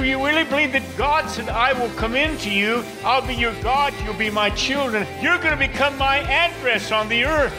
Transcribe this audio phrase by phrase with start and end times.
[0.00, 3.52] Do you really believe that God said, I will come into you, I'll be your
[3.60, 7.52] God, you'll be my children, you're going to become my address on the earth?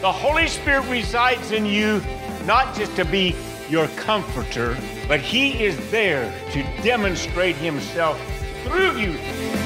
[0.00, 2.00] The Holy Spirit resides in you
[2.46, 3.36] not just to be
[3.68, 4.74] your comforter,
[5.06, 8.18] but He is there to demonstrate Himself
[8.64, 9.63] through you.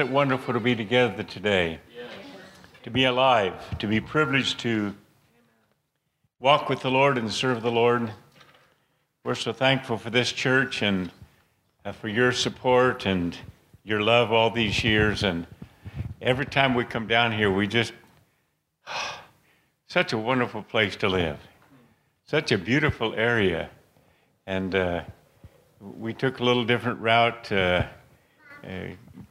[0.00, 1.78] Isn't it wonderful to be together today?
[2.84, 4.94] To be alive, to be privileged to
[6.38, 8.10] walk with the Lord and serve the Lord.
[9.24, 11.12] We're so thankful for this church and
[11.84, 13.36] uh, for your support and
[13.84, 15.22] your love all these years.
[15.22, 15.46] And
[16.22, 17.92] every time we come down here, we just,
[19.86, 21.36] such a wonderful place to live,
[22.24, 23.68] such a beautiful area.
[24.46, 25.02] And uh,
[25.78, 27.84] we took a little different route uh,
[28.64, 28.68] uh,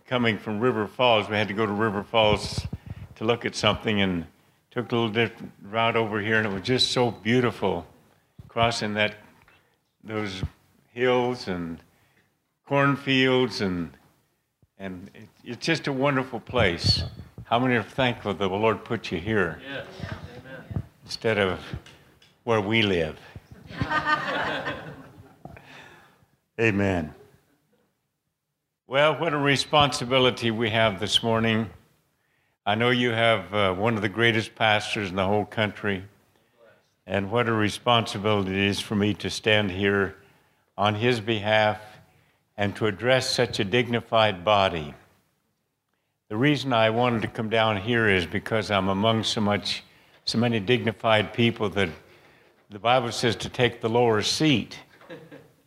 [0.10, 1.30] coming from River Falls.
[1.30, 2.66] We had to go to River Falls
[3.18, 4.26] to look at something and
[4.72, 7.86] took a little different route over here, and it was just so beautiful
[8.48, 9.14] crossing that
[10.04, 10.42] those
[10.94, 11.78] hills and
[12.66, 13.92] cornfields and
[14.80, 17.04] and it, it's just a wonderful place.
[17.44, 19.86] How many are thankful that the Lord put you here Yes.
[20.04, 20.84] Amen.
[21.04, 21.60] instead of
[22.46, 23.20] where we live?
[26.60, 27.14] Amen.
[28.90, 31.70] Well, what a responsibility we have this morning.
[32.66, 36.04] I know you have uh, one of the greatest pastors in the whole country,
[37.06, 40.16] and what a responsibility it is for me to stand here
[40.76, 41.80] on his behalf
[42.58, 44.96] and to address such a dignified body.
[46.30, 49.84] The reason I wanted to come down here is because I'm among so much,
[50.26, 51.90] so many dignified people that
[52.72, 54.80] the Bible says to take the lower seat,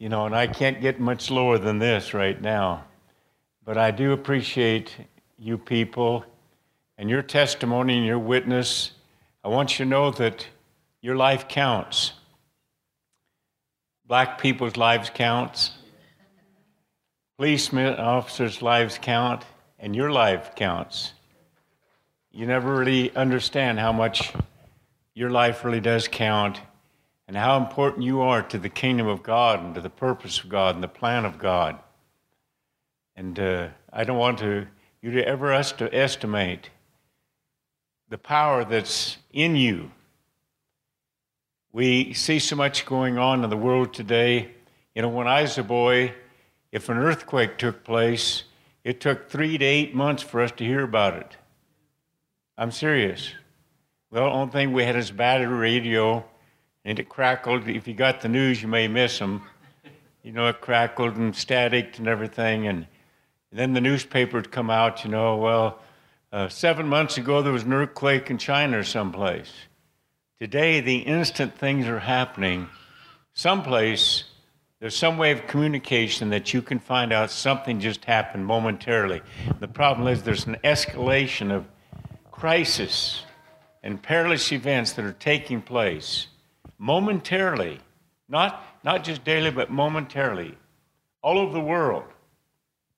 [0.00, 2.86] you know, and I can't get much lower than this right now.
[3.64, 4.96] But I do appreciate
[5.38, 6.24] you people
[6.98, 8.92] and your testimony and your witness.
[9.44, 10.46] I want you to know that
[11.00, 12.12] your life counts.
[14.06, 15.72] Black people's lives counts.
[17.38, 19.44] Policemen officers' lives count,
[19.78, 21.12] and your life counts.
[22.30, 24.32] You never really understand how much
[25.14, 26.60] your life really does count
[27.26, 30.48] and how important you are to the kingdom of God and to the purpose of
[30.48, 31.78] God and the plan of God.
[33.16, 34.66] And uh, I don't want to,
[35.00, 36.70] you to ever estimate
[38.08, 39.90] the power that's in you.
[41.72, 44.50] We see so much going on in the world today.
[44.94, 46.12] You know, when I was a boy,
[46.70, 48.44] if an earthquake took place,
[48.84, 51.36] it took three to eight months for us to hear about it.
[52.58, 53.32] I'm serious.
[54.10, 56.24] Well, the only thing we had is battery radio,
[56.84, 57.66] and it crackled.
[57.66, 59.42] If you got the news, you may miss them.
[60.22, 62.66] You know, it crackled and static and everything.
[62.66, 62.86] And
[63.52, 65.78] then the newspaper would come out, you know, well,
[66.32, 69.52] uh, seven months ago there was an earthquake in China or someplace.
[70.40, 72.68] Today, the instant things are happening,
[73.34, 74.24] someplace,
[74.80, 79.22] there's some way of communication that you can find out something just happened momentarily.
[79.60, 81.66] The problem is there's an escalation of
[82.32, 83.22] crisis
[83.84, 86.26] and perilous events that are taking place
[86.78, 87.78] momentarily,
[88.28, 90.56] not, not just daily, but momentarily,
[91.22, 92.04] all over the world.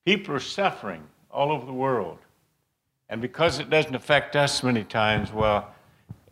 [0.05, 2.19] People are suffering all over the world.
[3.09, 5.73] And because it doesn't affect us many times, well,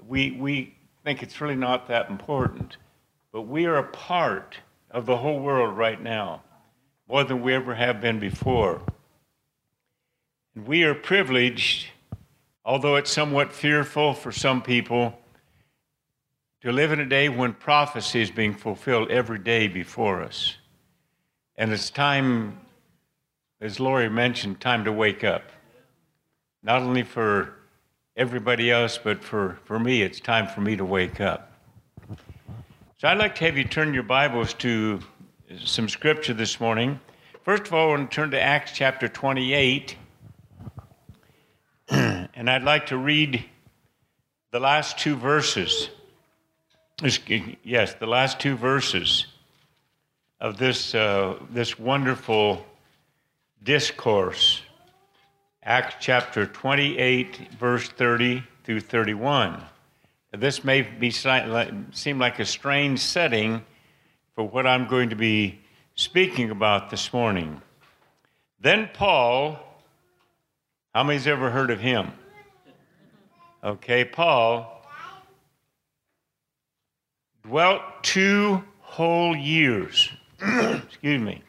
[0.08, 2.78] we, we think it's really not that important.
[3.32, 4.58] But we are a part
[4.92, 6.44] of the whole world right now,
[7.10, 8.82] more than we ever have been before.
[10.56, 11.88] And we are privileged,
[12.64, 15.20] although it's somewhat fearful for some people,
[16.62, 20.58] to live in a day when prophecy is being fulfilled every day before us.
[21.58, 22.60] And it's time,
[23.64, 25.44] as Lori mentioned, time to wake up.
[26.64, 27.54] Not only for
[28.18, 31.50] everybody else, but for, for me, it's time for me to wake up.
[32.98, 35.00] So I'd like to have you turn your Bibles to
[35.64, 37.00] some scripture this morning.
[37.44, 39.96] First of all, I want to turn to Acts chapter 28.
[41.90, 43.46] and I'd like to read
[44.52, 45.90] the last two verses.
[47.64, 49.28] Yes, the last two verses
[50.42, 52.66] of this, uh, this wonderful
[53.64, 54.62] discourse.
[55.64, 59.64] Acts chapter 28, verse 30 through 31.
[60.34, 63.64] This may be seem like a strange setting
[64.36, 65.62] for what I'm going to be
[65.96, 67.62] speaking about this morning.
[68.60, 69.60] Then Paul,
[70.94, 72.12] how many's ever heard of him?
[73.64, 74.82] Okay, Paul
[77.44, 80.10] dwelt two whole years,
[80.42, 81.42] excuse me,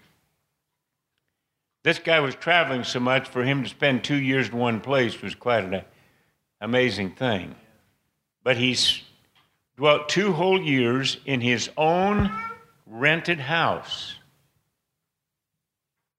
[1.85, 5.21] This guy was traveling so much for him to spend two years in one place
[5.21, 5.83] was quite an
[6.59, 7.55] amazing thing.
[8.43, 9.03] But he's
[9.77, 12.33] dwelt two whole years in his own
[12.87, 14.15] rented house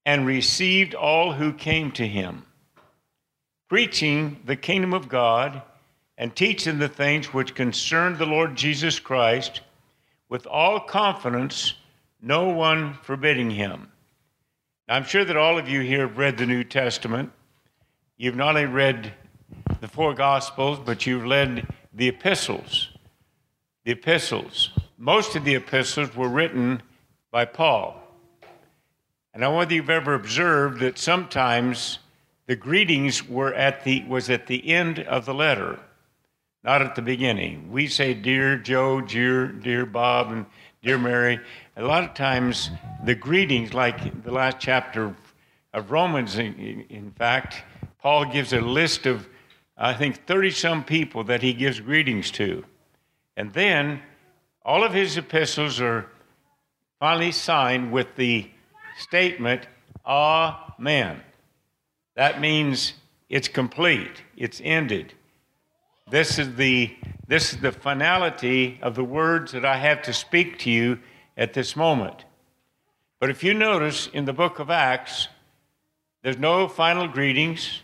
[0.04, 2.46] and received all who came to him,
[3.68, 5.62] preaching the kingdom of God
[6.16, 9.62] and teaching the things which concern the Lord Jesus Christ
[10.28, 11.74] with all confidence,
[12.22, 13.90] no one forbidding him.
[14.88, 17.32] I'm sure that all of you here have read the New Testament.
[18.16, 19.12] You've not only read
[19.80, 22.90] the four Gospels, but you've read the epistles.
[23.84, 24.70] The epistles.
[24.96, 26.82] Most of the epistles were written
[27.32, 28.00] by Paul.
[29.34, 31.98] And I wonder if you've ever observed that sometimes
[32.46, 35.80] the greetings were at the, was at the end of the letter,
[36.62, 37.72] not at the beginning.
[37.72, 40.46] We say, Dear Joe, dear, dear Bob, and
[40.86, 41.40] Dear Mary.
[41.76, 42.70] A lot of times,
[43.02, 45.16] the greetings, like the last chapter
[45.74, 47.64] of Romans, in, in fact,
[48.00, 49.28] Paul gives a list of,
[49.76, 52.64] I think, 30 some people that he gives greetings to.
[53.36, 54.00] And then
[54.64, 56.06] all of his epistles are
[57.00, 58.48] finally signed with the
[58.96, 59.66] statement,
[60.06, 61.20] Amen.
[62.14, 62.92] That means
[63.28, 65.14] it's complete, it's ended.
[66.08, 66.96] This is the
[67.28, 71.00] this is the finality of the words that I have to speak to you
[71.36, 72.24] at this moment.
[73.18, 75.28] But if you notice in the book of Acts,
[76.22, 77.80] there's no final greetings.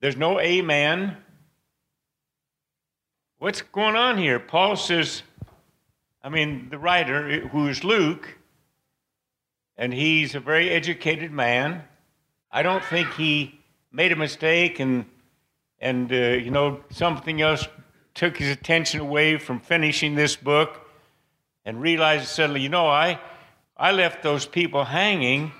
[0.00, 1.16] There's no amen.
[3.38, 4.38] What's going on here?
[4.38, 5.22] Paul says,
[6.22, 8.38] I mean, the writer, who is Luke,
[9.76, 11.84] and he's a very educated man.
[12.50, 13.60] I don't think he
[13.92, 15.06] made a mistake and
[15.80, 17.66] and uh, you know something else
[18.14, 20.80] took his attention away from finishing this book
[21.64, 23.20] and realized suddenly, you know, I
[23.76, 25.52] I left those people hanging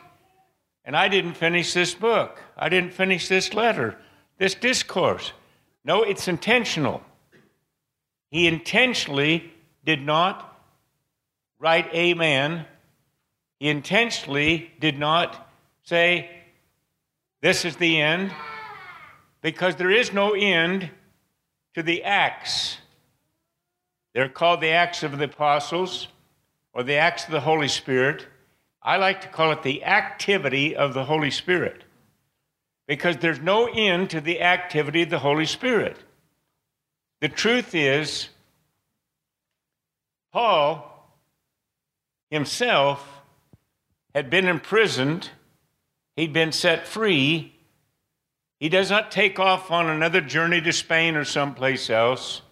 [0.84, 2.40] and I didn't finish this book.
[2.56, 3.98] I didn't finish this letter,
[4.38, 5.32] this discourse.
[5.84, 7.02] No, it's intentional.
[8.30, 9.52] He intentionally
[9.84, 10.56] did not
[11.58, 12.66] write amen
[13.64, 15.50] he intentionally did not
[15.84, 16.30] say,
[17.40, 18.30] This is the end,
[19.40, 20.90] because there is no end
[21.74, 22.78] to the acts.
[24.14, 26.08] They're called the Acts of the Apostles
[26.72, 28.26] or the Acts of the Holy Spirit.
[28.82, 31.84] I like to call it the activity of the Holy Spirit
[32.86, 35.96] because there's no end to the activity of the Holy Spirit.
[37.20, 38.28] The truth is,
[40.32, 40.90] Paul
[42.30, 43.22] himself
[44.14, 45.30] had been imprisoned,
[46.16, 47.52] he'd been set free.
[48.60, 52.42] He does not take off on another journey to Spain or someplace else.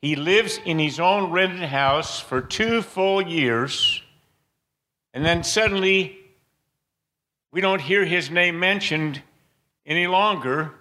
[0.00, 4.02] He lives in his own rented house for two full years,
[5.14, 6.18] and then suddenly
[7.50, 9.22] we don't hear his name mentioned
[9.86, 10.72] any longer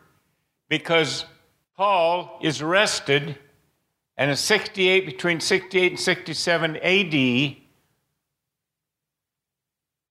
[0.68, 1.26] because
[1.78, 3.38] Paul is arrested,
[4.18, 7.14] and in 68, between 68 and 67 AD,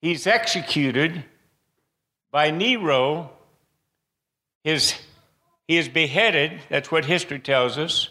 [0.01, 1.25] he's executed
[2.31, 3.31] by Nero.
[4.65, 4.95] His,
[5.67, 6.61] he is beheaded.
[6.69, 8.09] That's what history tells us.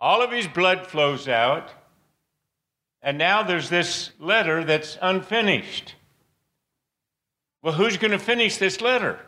[0.00, 1.70] All of his blood flows out.
[3.02, 5.94] And now there's this letter that's unfinished.
[7.62, 9.18] Well, who's going to finish this letter?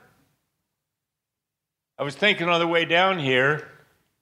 [1.98, 3.68] I was thinking on the way down here,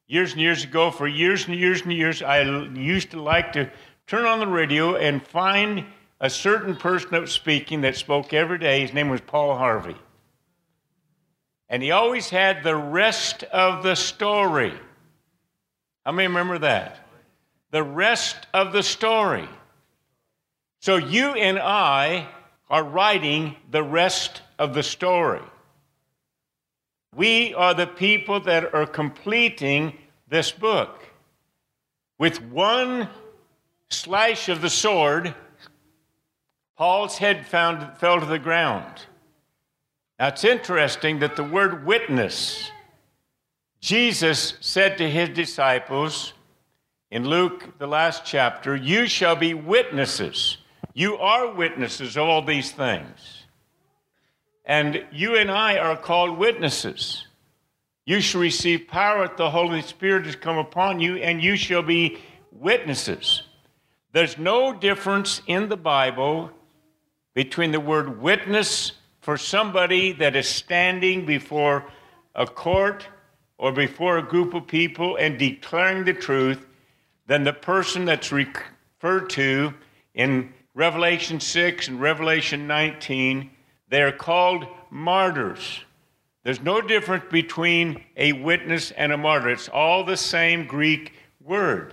[0.07, 3.71] years and years ago, for years and years and years, I used to like to
[4.07, 5.85] turn on the radio and find
[6.21, 8.81] a certain person that was speaking that spoke every day.
[8.81, 9.97] His name was Paul Harvey.
[11.69, 14.73] And he always had the rest of the story.
[16.05, 17.07] How many remember that?
[17.71, 19.49] The rest of the story.
[20.81, 22.29] So you and I
[22.71, 25.43] are writing the rest of the story.
[27.15, 29.95] We are the people that are completing
[30.29, 31.05] this book.
[32.19, 33.09] With one
[33.91, 35.35] slash of the sword,
[36.77, 39.07] Paul's head found, fell to the ground.
[40.19, 42.71] Now it's interesting that the word witness,
[43.81, 46.33] Jesus said to his disciples
[47.11, 50.59] in Luke, the last chapter, You shall be witnesses.
[50.93, 53.45] You are witnesses of all these things.
[54.65, 57.25] And you and I are called witnesses.
[58.05, 61.83] You shall receive power if the Holy Spirit has come upon you, and you shall
[61.83, 62.19] be
[62.51, 63.43] witnesses.
[64.13, 66.51] There's no difference in the Bible
[67.35, 68.93] between the word witness
[69.29, 71.85] for somebody that is standing before
[72.35, 73.07] a court
[73.59, 76.65] or before a group of people and declaring the truth
[77.27, 79.75] than the person that's referred to
[80.15, 83.51] in Revelation 6 and Revelation 19
[83.91, 85.85] They are called martyrs.
[86.43, 89.51] There's no difference between a witness and a martyr.
[89.51, 91.13] It's all the same Greek
[91.45, 91.93] word.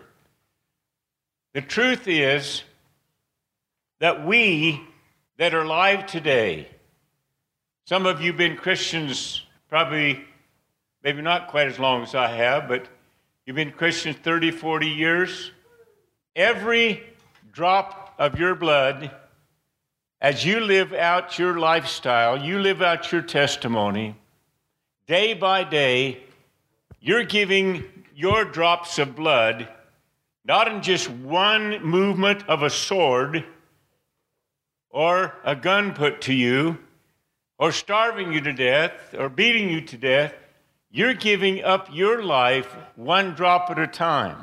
[1.53, 2.63] The truth is
[3.99, 4.81] that we
[5.37, 6.69] that are alive today,
[7.85, 10.25] some of you have been Christians probably,
[11.03, 12.87] maybe not quite as long as I have, but
[13.45, 15.51] you've been Christians 30, 40 years.
[16.35, 17.03] Every
[17.51, 19.11] drop of your blood,
[20.19, 24.15] as you live out your lifestyle, you live out your testimony,
[25.05, 26.23] day by day,
[26.99, 27.83] you're giving
[28.15, 29.67] your drops of blood
[30.43, 33.43] not in just one movement of a sword
[34.89, 36.77] or a gun put to you
[37.57, 40.33] or starving you to death or beating you to death.
[40.91, 44.37] You're giving up your life one drop at a time.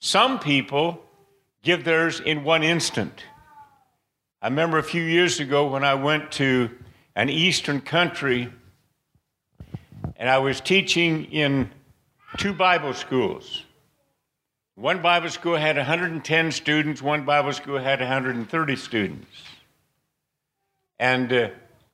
[0.00, 1.02] Some people
[1.62, 3.24] give theirs in one instant.
[4.40, 6.70] I remember a few years ago when I went to
[7.16, 8.52] an eastern country
[10.16, 11.70] and I was teaching in
[12.36, 13.64] two Bible schools.
[14.76, 19.42] One Bible school had 110 students, one Bible school had 130 students.
[21.00, 21.48] And uh,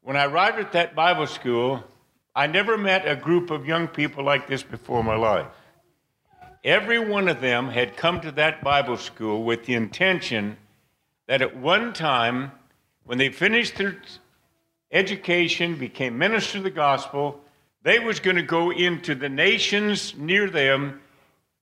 [0.04, 1.82] when I arrived at that Bible school,
[2.36, 5.46] I never met a group of young people like this before in my life.
[6.62, 10.58] Every one of them had come to that Bible school with the intention
[11.26, 12.52] that at one time,
[13.04, 13.96] when they finished their
[14.92, 17.40] education, became ministers of the gospel,
[17.82, 21.00] they was going to go into the nations near them,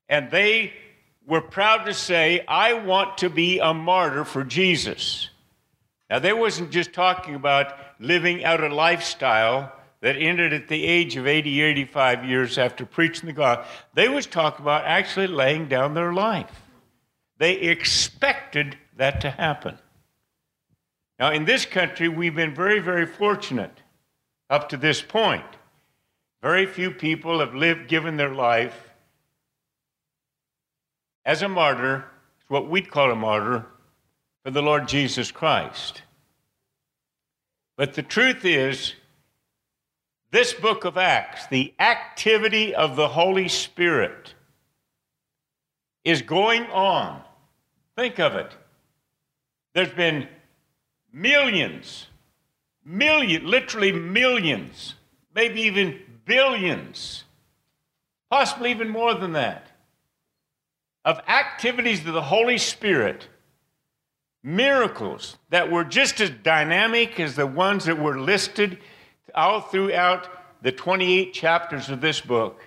[0.08, 0.72] and they
[1.28, 5.28] were proud to say, I want to be a martyr for Jesus.
[6.12, 11.16] Now, they wasn't just talking about living out a lifestyle that ended at the age
[11.16, 13.64] of 80, 85 years after preaching the gospel.
[13.94, 16.64] They was talking about actually laying down their life.
[17.38, 19.78] They expected that to happen.
[21.18, 23.80] Now, in this country, we've been very, very fortunate
[24.50, 25.46] up to this point.
[26.42, 28.90] Very few people have lived, given their life
[31.24, 32.04] as a martyr,
[32.48, 33.64] what we'd call a martyr,
[34.44, 36.02] for the Lord Jesus Christ.
[37.76, 38.94] But the truth is,
[40.30, 44.34] this book of Acts, the activity of the Holy Spirit,
[46.04, 47.22] is going on.
[47.96, 48.50] Think of it.
[49.74, 50.28] There's been
[51.12, 52.08] millions,
[52.84, 54.94] million, literally millions,
[55.34, 57.24] maybe even billions,
[58.30, 59.68] possibly even more than that,
[61.04, 63.28] of activities of the Holy Spirit,
[64.42, 68.78] miracles that were just as dynamic as the ones that were listed
[69.34, 70.28] all throughout
[70.62, 72.60] the 28 chapters of this book,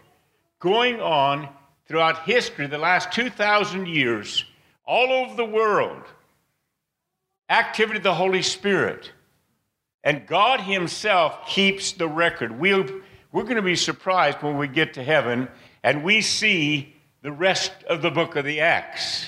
[0.60, 1.50] going on
[1.88, 4.46] throughout history, the last 2,000 years,
[4.86, 6.04] all over the world.
[7.50, 9.12] Activity of the Holy Spirit.
[10.04, 12.60] And God Himself keeps the record.
[12.60, 12.86] We'll,
[13.32, 15.48] we're going to be surprised when we get to heaven
[15.84, 19.26] and we see the rest of the book of the Acts.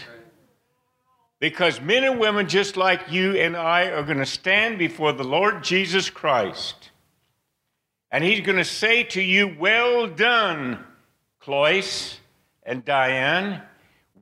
[1.40, 5.24] Because men and women just like you and I are going to stand before the
[5.24, 6.92] Lord Jesus Christ.
[8.10, 10.84] And he's going to say to you, Well done,
[11.40, 12.20] Cloyce
[12.64, 13.62] and Diane.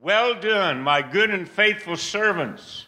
[0.02, 2.88] Well done, my good and faithful servants.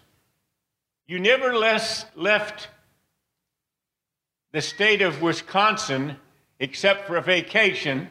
[1.07, 2.67] You never left
[4.51, 6.17] the state of Wisconsin
[6.59, 8.09] except for a vacation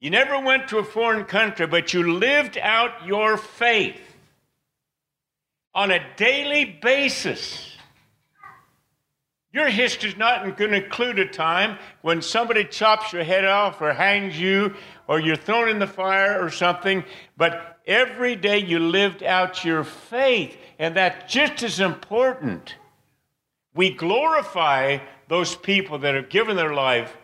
[0.00, 4.07] you never went to a foreign country, but you lived out your faith
[5.78, 7.76] on a daily basis.
[9.52, 13.80] Your history is not going to include a time when somebody chops your head off
[13.80, 14.74] or hangs you
[15.06, 17.04] or you're thrown in the fire or something,
[17.36, 22.74] but every day you lived out your faith, and that's just as important.
[23.72, 27.16] We glorify those people that have given their life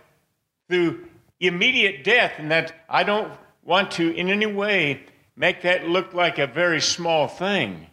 [0.69, 1.09] through
[1.41, 3.33] immediate death, and that I don't
[3.65, 5.03] want to in any way
[5.35, 7.89] make that look like a very small thing.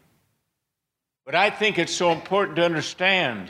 [1.32, 3.50] But I think it's so important to understand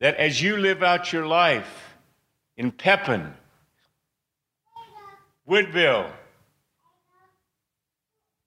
[0.00, 1.94] that as you live out your life
[2.56, 3.32] in Pepin,
[5.46, 6.10] Woodville,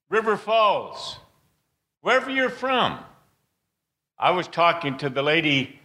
[0.10, 1.20] River Falls,
[2.02, 3.00] wherever you're from.
[4.20, 5.80] I was talking to the lady.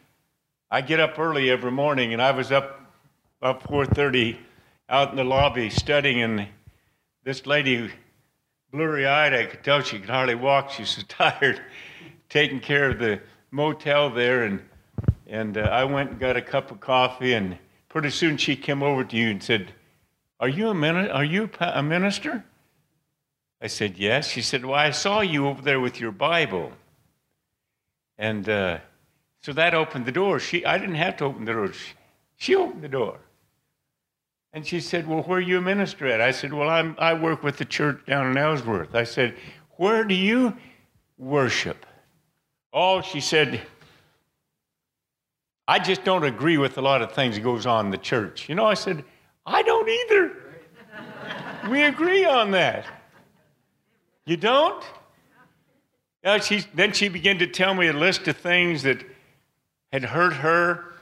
[0.69, 2.81] I get up early every morning, and I was up
[3.41, 4.37] up 4:30
[4.89, 6.49] out in the lobby studying, and
[7.23, 7.89] this lady,
[8.73, 10.73] blurry eyed, I could tell she could hardly walk.
[10.73, 11.63] She was so tired,
[12.29, 13.21] taking care of the
[13.51, 14.45] motel there.
[14.45, 14.61] And,
[15.27, 17.59] and uh, I went and got a cup of coffee, and
[17.89, 19.73] pretty soon she came over to you and said,
[20.41, 22.45] Are you a, min- are you a minister?
[23.61, 24.29] I said, Yes.
[24.29, 26.73] She said, Well, I saw you over there with your Bible.
[28.17, 28.79] And uh,
[29.43, 30.39] So that opened the door.
[30.39, 31.73] She, I didn't have to open the door.
[31.73, 31.95] She,
[32.37, 33.19] she opened the door.
[34.53, 36.21] And she said, Well, where are you a minister at?
[36.21, 38.95] I said, Well, I'm, I work with the church down in Ellsworth.
[38.95, 39.35] I said,
[39.77, 40.57] Where do you
[41.17, 41.85] worship?
[42.73, 43.63] Oh, she said,
[45.67, 48.49] I just don't agree with a lot of things that goes on in the church.
[48.49, 49.05] You know, I said,
[49.45, 50.37] I don't either.
[51.71, 52.87] we agree on that.
[54.27, 54.85] You don't?
[56.25, 59.05] Now she, then she began to tell me a list of things that
[59.93, 60.93] had hurt her,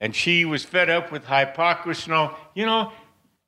[0.00, 2.38] and she was fed up with hypocrisy and all.
[2.54, 2.92] You know,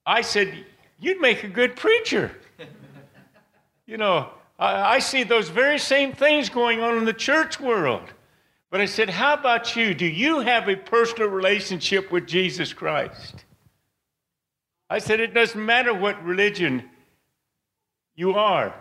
[0.06, 0.64] I said,
[1.00, 2.30] You'd make a good preacher.
[3.86, 4.28] you know,
[4.60, 8.12] I, I see those very same things going on in the church world.
[8.70, 9.94] But I said, How about you?
[9.94, 13.44] Do you have a personal relationship with Jesus Christ?
[14.88, 16.88] I said, It doesn't matter what religion
[18.14, 18.74] you are.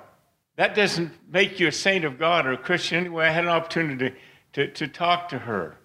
[0.58, 3.28] That doesn't make you a saint of God or a Christian anyway.
[3.28, 5.78] I had an opportunity to, to, to talk to her.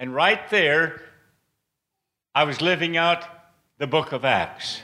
[0.00, 1.00] And right there,
[2.34, 3.24] I was living out
[3.78, 4.80] the book of Acts.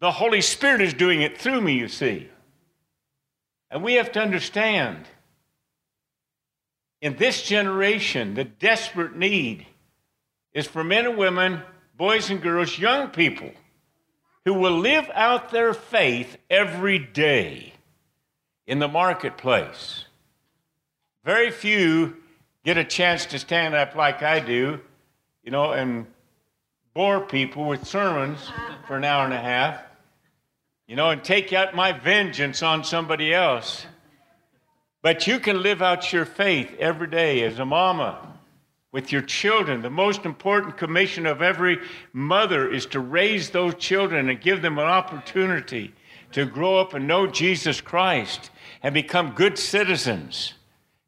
[0.00, 2.28] The Holy Spirit is doing it through me, you see.
[3.70, 5.06] And we have to understand
[7.00, 9.66] in this generation, the desperate need
[10.52, 11.62] is for men and women,
[11.96, 13.50] boys and girls, young people
[14.44, 17.72] who will live out their faith every day
[18.66, 20.04] in the marketplace.
[21.24, 22.16] Very few
[22.64, 24.80] get a chance to stand up like I do,
[25.42, 26.06] you know, and
[26.94, 28.50] bore people with sermons
[28.86, 29.80] for an hour and a half,
[30.90, 33.86] you know, and take out my vengeance on somebody else.
[35.02, 38.36] But you can live out your faith every day as a mama
[38.90, 39.82] with your children.
[39.82, 41.78] The most important commission of every
[42.12, 45.94] mother is to raise those children and give them an opportunity
[46.32, 48.50] to grow up and know Jesus Christ
[48.82, 50.54] and become good citizens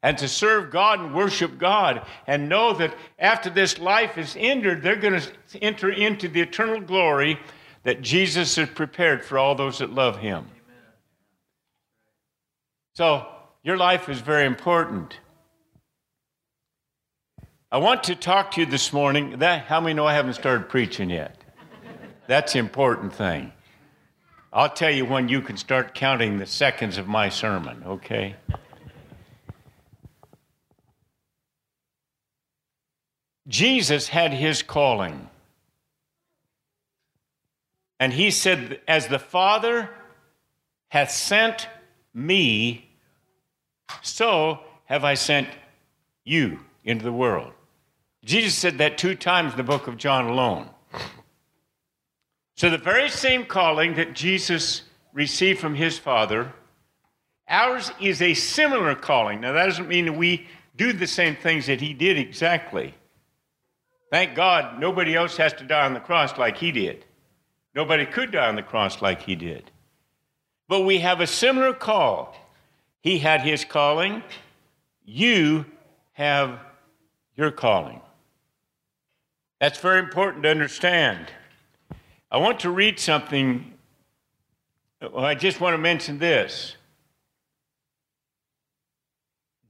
[0.00, 4.80] and to serve God and worship God and know that after this life is ended,
[4.80, 7.36] they're going to enter into the eternal glory
[7.84, 10.46] that Jesus has prepared for all those that love Him.
[12.94, 13.26] So,
[13.62, 15.18] your life is very important.
[17.70, 19.38] I want to talk to you this morning.
[19.38, 21.36] That, how many know I haven't started preaching yet?
[22.26, 23.52] That's the important thing.
[24.52, 28.36] I'll tell you when you can start counting the seconds of my sermon, okay?
[33.48, 35.28] Jesus had his calling.
[38.02, 39.88] And he said, As the Father
[40.88, 41.68] hath sent
[42.12, 42.90] me,
[44.00, 45.46] so have I sent
[46.24, 47.52] you into the world.
[48.24, 50.68] Jesus said that two times in the book of John alone.
[52.56, 56.52] So, the very same calling that Jesus received from his Father,
[57.48, 59.42] ours is a similar calling.
[59.42, 62.94] Now, that doesn't mean that we do the same things that he did exactly.
[64.10, 67.04] Thank God nobody else has to die on the cross like he did.
[67.74, 69.70] Nobody could die on the cross like he did.
[70.68, 72.36] But we have a similar call.
[73.00, 74.22] He had his calling,
[75.04, 75.66] you
[76.12, 76.60] have
[77.34, 78.00] your calling.
[79.60, 81.26] That's very important to understand.
[82.30, 83.72] I want to read something.
[85.16, 86.76] I just want to mention this.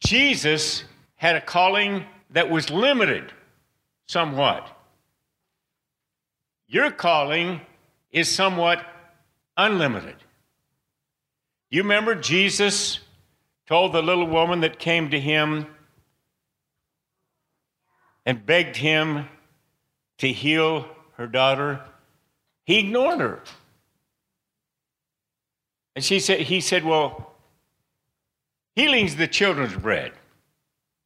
[0.01, 0.85] Jesus
[1.17, 3.33] had a calling that was limited
[4.07, 4.69] somewhat.
[6.67, 7.61] Your calling
[8.13, 8.85] is somewhat
[9.57, 10.17] unlimited.
[11.71, 13.01] You remember Jesus
[13.67, 15.67] told the little woman that came to him
[18.27, 19.29] and begged him
[20.19, 21.81] to heal her daughter,
[22.65, 23.43] he ignored her.
[25.95, 27.35] And she said, he said, Well,
[28.75, 30.13] healing's the children's bread.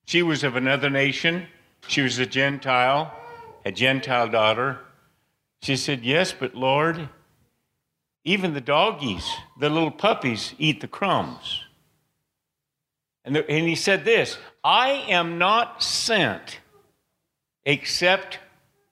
[0.05, 1.47] She was of another nation.
[1.88, 3.12] She was a Gentile,
[3.64, 4.81] a Gentile daughter.
[5.67, 7.09] She said, Yes, but Lord,
[8.23, 11.65] even the doggies, the little puppies, eat the crumbs.
[13.25, 16.61] And, the, and he said this I am not sent
[17.65, 18.39] except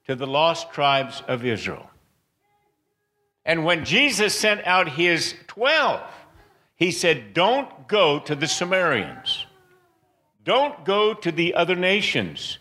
[0.09, 1.89] to the lost tribes of Israel.
[3.45, 6.01] And when Jesus sent out his 12,
[6.75, 9.47] he said, Don't go to the Samaritans.
[10.43, 12.59] Don't go to the other nations.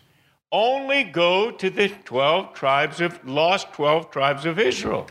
[0.54, 5.08] Only go to the 12 tribes of lost 12 tribes of Israel.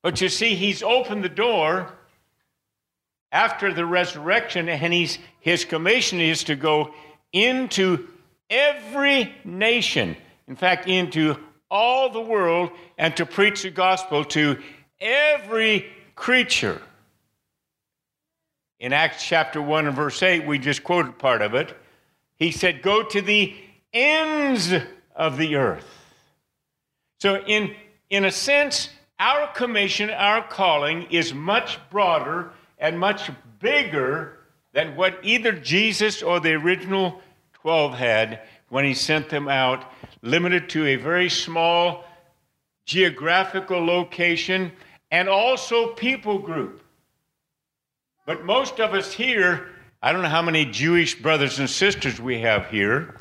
[0.00, 1.92] But you see, he's opened the door
[3.32, 6.94] after the resurrection, and he's, his commission is to go
[7.32, 8.06] into
[8.48, 10.16] every nation,
[10.46, 11.36] in fact, into
[11.68, 14.62] all the world, and to preach the gospel to
[15.00, 16.80] every creature.
[18.78, 21.76] in Acts chapter 1 and verse 8, we just quoted part of it.
[22.38, 23.54] He said, Go to the
[23.92, 24.72] ends
[25.14, 25.86] of the earth.
[27.18, 27.74] So, in,
[28.10, 34.38] in a sense, our commission, our calling is much broader and much bigger
[34.72, 37.20] than what either Jesus or the original
[37.54, 42.04] 12 had when he sent them out, limited to a very small
[42.84, 44.70] geographical location
[45.10, 46.82] and also people group.
[48.26, 49.68] But most of us here,
[50.00, 53.16] I don't know how many Jewish brothers and sisters we have here.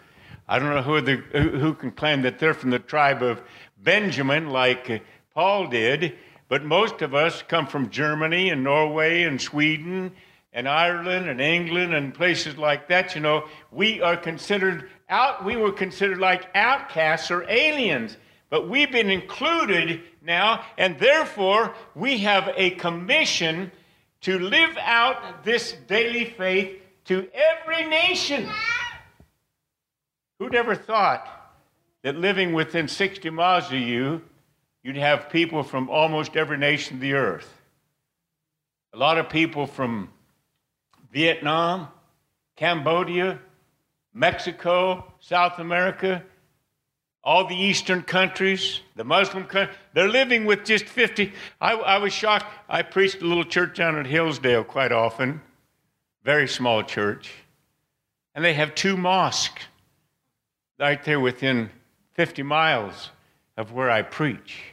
[0.48, 3.42] I don't know who, the, who can claim that they're from the tribe of
[3.82, 5.00] Benjamin, like uh,
[5.34, 6.14] Paul did,
[6.50, 10.12] but most of us come from Germany and Norway and Sweden
[10.54, 13.16] and Ireland and England and places like that.
[13.16, 18.18] You know, we are considered out, we were considered like outcasts or aliens,
[18.52, 23.72] but we've been included now, and therefore we have a commission
[24.28, 28.46] to live out this daily faith to every nation.
[30.38, 31.26] Who'd ever thought
[32.04, 34.22] that living within 60 miles of you,
[34.84, 37.50] you'd have people from almost every nation of the earth.
[38.92, 40.10] A lot of people from
[41.10, 41.88] Vietnam,
[42.58, 43.40] Cambodia,
[44.14, 46.22] Mexico, South America,
[47.28, 51.34] all the eastern countries, the Muslim countries, they're living with just 50.
[51.60, 52.46] I, I, was shocked.
[52.70, 55.42] I preached a little church down at Hillsdale quite often,
[56.24, 57.30] very small church,
[58.34, 59.66] and they have two mosques
[60.80, 61.70] right there within
[62.14, 63.10] 50 miles
[63.58, 64.64] of where I preach.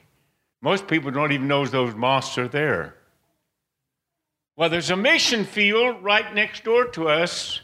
[0.63, 2.95] Most people don't even know those mosques are there.
[4.55, 7.61] Well, there's a mission field right next door to us,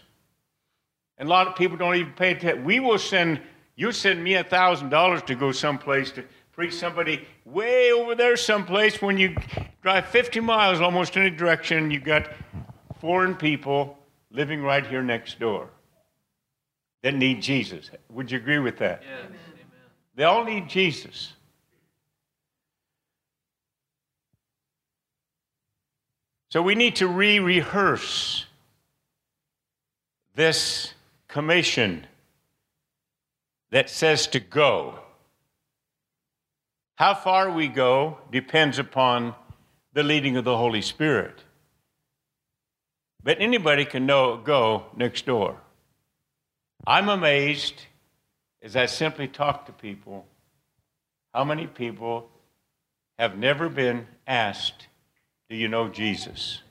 [1.16, 2.64] and a lot of people don't even pay attention.
[2.64, 3.40] We will send,
[3.80, 9.00] you send me a $1,000 to go someplace to preach somebody way over there someplace
[9.00, 9.34] when you
[9.80, 12.30] drive 50 miles almost any direction, you got
[13.00, 13.96] foreign people
[14.30, 15.70] living right here next door
[17.02, 17.90] that need Jesus.
[18.10, 19.02] Would you agree with that?
[19.02, 19.32] Yes.
[20.14, 21.32] They all need Jesus.
[26.50, 28.44] So we need to re rehearse
[30.34, 30.92] this
[31.28, 32.06] commission
[33.70, 34.98] that says to go.
[36.96, 39.35] How far we go depends upon
[39.92, 41.44] the leading of the Holy Spirit.
[43.22, 45.61] But anybody can know, go next door.
[46.87, 47.74] I'm amazed
[48.62, 50.26] as I simply talk to people
[51.35, 52.28] how many people
[53.18, 54.88] have never been asked,
[55.48, 56.62] Do you know Jesus?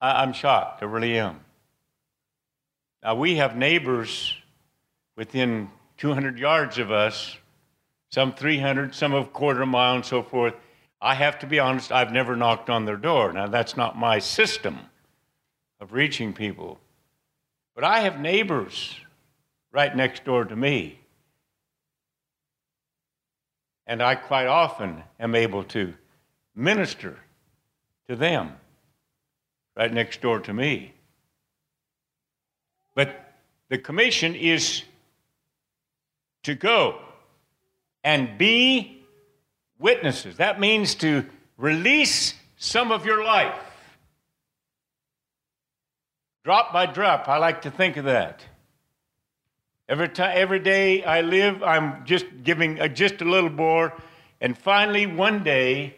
[0.00, 0.82] I, am shocked.
[0.82, 1.40] I really am.
[3.02, 4.34] Now, we have neighbors
[5.16, 7.36] within 200 yards of us,
[8.10, 10.54] some 300, some a quarter mile, and so forth.
[11.00, 13.32] I have to be honest, I've never knocked on their door.
[13.32, 14.78] Now, that's not my system
[15.80, 16.78] of reaching people.
[17.74, 18.96] But I have neighbors
[19.72, 21.00] right next door to me.
[23.86, 25.92] And I quite often am able to
[26.54, 27.18] minister
[28.08, 28.52] to them
[29.76, 30.94] right next door to me.
[32.94, 33.34] But
[33.68, 34.84] the commission is
[36.44, 37.00] to go
[38.02, 39.02] and be
[39.78, 40.36] witnesses.
[40.36, 41.26] That means to
[41.56, 43.58] release some of your life.
[46.44, 48.42] Drop by drop, I like to think of that.
[49.88, 53.92] Every time, every day I live, I'm just giving a, just a little more,
[54.40, 55.96] and finally one day,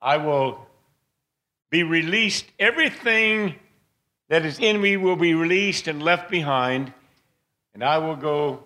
[0.00, 0.66] I will
[1.70, 2.46] be released.
[2.58, 3.54] Everything
[4.28, 6.92] that is in me will be released and left behind,
[7.74, 8.64] and I will go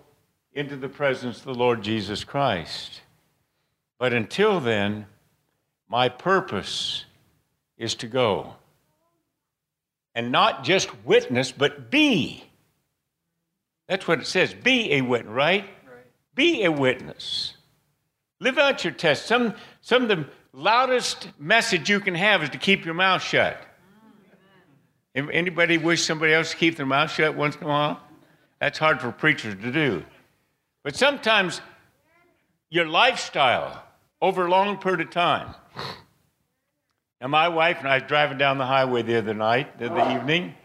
[0.53, 3.01] into the presence of the Lord Jesus Christ.
[3.97, 5.07] But until then,
[5.87, 7.05] my purpose
[7.77, 8.55] is to go
[10.15, 12.43] and not just witness, but be.
[13.87, 14.53] That's what it says.
[14.53, 15.63] Be a witness, right?
[15.63, 16.05] right?
[16.35, 17.55] Be a witness.
[18.39, 19.25] Live out your test.
[19.25, 23.57] Some, some of the loudest message you can have is to keep your mouth shut.
[25.15, 28.01] Anybody wish somebody else to keep their mouth shut once in a while?
[28.59, 30.03] That's hard for preachers to do.
[30.83, 31.61] But sometimes
[32.69, 33.83] your lifestyle
[34.21, 35.55] over a long period of time
[37.23, 40.13] and my wife and I was driving down the highway the other night, the, the
[40.13, 40.55] evening,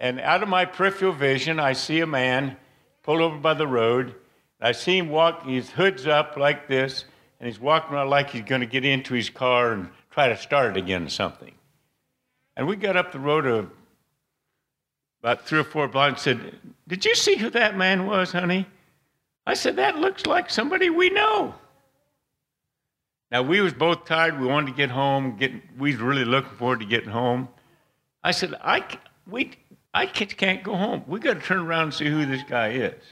[0.00, 2.56] and out of my peripheral vision, I see a man
[3.04, 4.16] pull over by the road.
[4.60, 7.04] I see him walk, his hood's up like this,
[7.38, 10.36] and he's walking around like he's going to get into his car and try to
[10.36, 11.54] start it again or something.
[12.56, 13.70] And we got up the road of
[15.20, 18.66] about three or four blocks and said, Did you see who that man was, honey?
[19.46, 21.54] I said, That looks like somebody we know.
[23.30, 24.38] Now we was both tired.
[24.38, 25.38] We wanted to get home.
[25.78, 27.48] We was really looking forward to getting home.
[28.22, 28.84] I said, I,
[29.26, 29.52] we,
[29.94, 31.02] I can't go home.
[31.06, 33.02] We got to turn around and see who this guy is.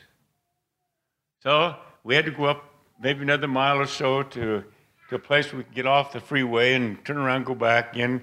[1.43, 2.65] So we had to go up
[3.01, 4.63] maybe another mile or so to,
[5.09, 7.97] to a place we could get off the freeway and turn around and go back
[7.97, 8.23] in.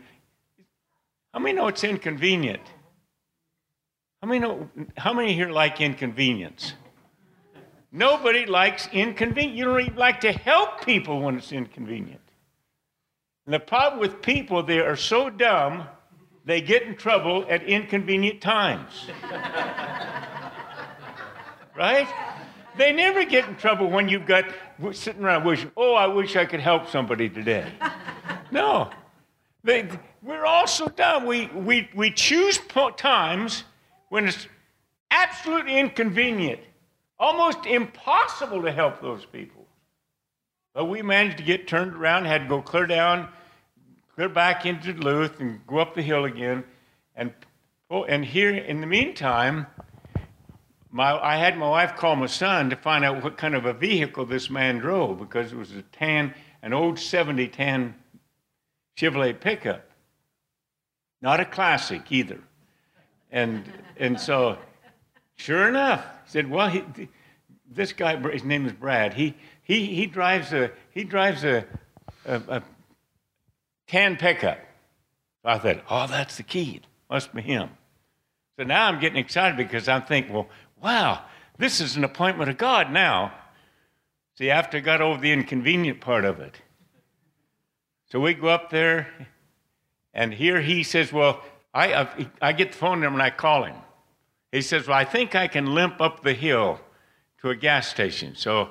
[1.33, 2.61] How many know it's inconvenient?
[4.21, 6.73] How many know, how many here like inconvenience?
[7.91, 9.57] Nobody likes inconvenience.
[9.57, 12.21] You don't even like to help people when it's inconvenient.
[13.45, 15.87] And the problem with people, they are so dumb,
[16.43, 19.07] they get in trouble at inconvenient times.
[21.75, 22.07] right?
[22.77, 24.45] They never get in trouble when you've got
[24.91, 27.71] sitting around wishing, oh, I wish I could help somebody today.
[28.51, 28.89] no.
[29.63, 29.89] They,
[30.21, 31.25] we're all so dumb.
[31.25, 32.59] We, we, we choose
[32.97, 33.63] times
[34.09, 34.47] when it's
[35.11, 36.61] absolutely inconvenient,
[37.19, 39.65] almost impossible to help those people.
[40.73, 43.29] But we managed to get turned around, had to go clear down,
[44.13, 46.63] clear back into Duluth, and go up the hill again.
[47.15, 47.33] And,
[47.89, 49.65] oh, and here, in the meantime,
[50.91, 53.73] my, I had my wife call my son to find out what kind of a
[53.73, 57.95] vehicle this man drove because it was a tan, an old 70 tan
[58.95, 59.89] Chevrolet pickup.
[61.21, 62.39] Not a classic either.
[63.31, 64.57] And, and so,
[65.35, 66.83] sure enough, said, well, he,
[67.69, 71.65] this guy, his name is Brad, he, he, he drives a, he drives a,
[72.25, 72.63] a, a
[73.87, 74.59] tan pickup.
[75.41, 76.77] So I thought, oh, that's the key.
[76.77, 77.69] It must be him.
[78.57, 80.49] So now I'm getting excited because I'm thinking, well,
[80.81, 81.23] wow,
[81.57, 83.33] this is an appointment of God now.
[84.37, 86.61] See, after I got over the inconvenient part of it.
[88.11, 89.07] So we go up there,
[90.13, 92.07] and here he says, Well, I,
[92.41, 93.75] I get the phone number and I call him.
[94.51, 96.79] He says, Well, I think I can limp up the hill
[97.41, 98.35] to a gas station.
[98.35, 98.69] So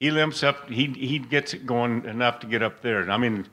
[0.00, 3.10] he limps up, he, he gets it going enough to get up there.
[3.10, 3.46] I mean,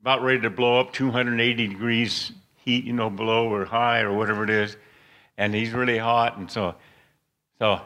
[0.00, 4.44] about ready to blow up 280 degrees heat, you know, below or high or whatever
[4.44, 4.76] it is
[5.38, 6.36] and he's really hot.
[6.36, 6.74] And so,
[7.58, 7.80] so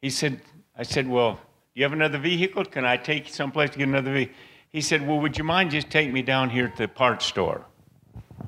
[0.00, 0.40] he said,
[0.76, 1.40] I said, well, do
[1.80, 2.64] you have another vehicle?
[2.64, 4.34] Can I take you someplace to get another vehicle?
[4.70, 7.66] He said, well, would you mind just take me down here to the parts store?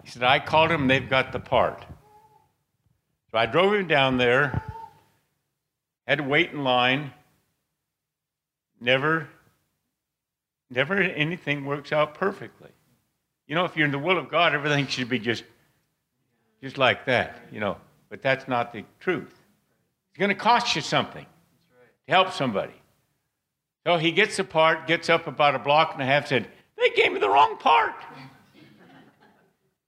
[0.05, 1.85] He said, I called him, they've got the part.
[3.35, 4.63] So I drove him down there,
[6.07, 7.13] had to wait in line.
[8.81, 9.29] Never,
[10.71, 12.71] never anything works out perfectly.
[13.47, 15.45] You know, if you're in the will of God, everything should be just,
[16.63, 17.77] just like that, you know
[18.15, 19.35] but that's not the truth.
[20.11, 21.27] It's going to cost you something
[22.07, 22.81] to help somebody.
[23.85, 26.47] So he gets the part, gets up about a block and a half, said,
[26.79, 27.93] They gave me the wrong part.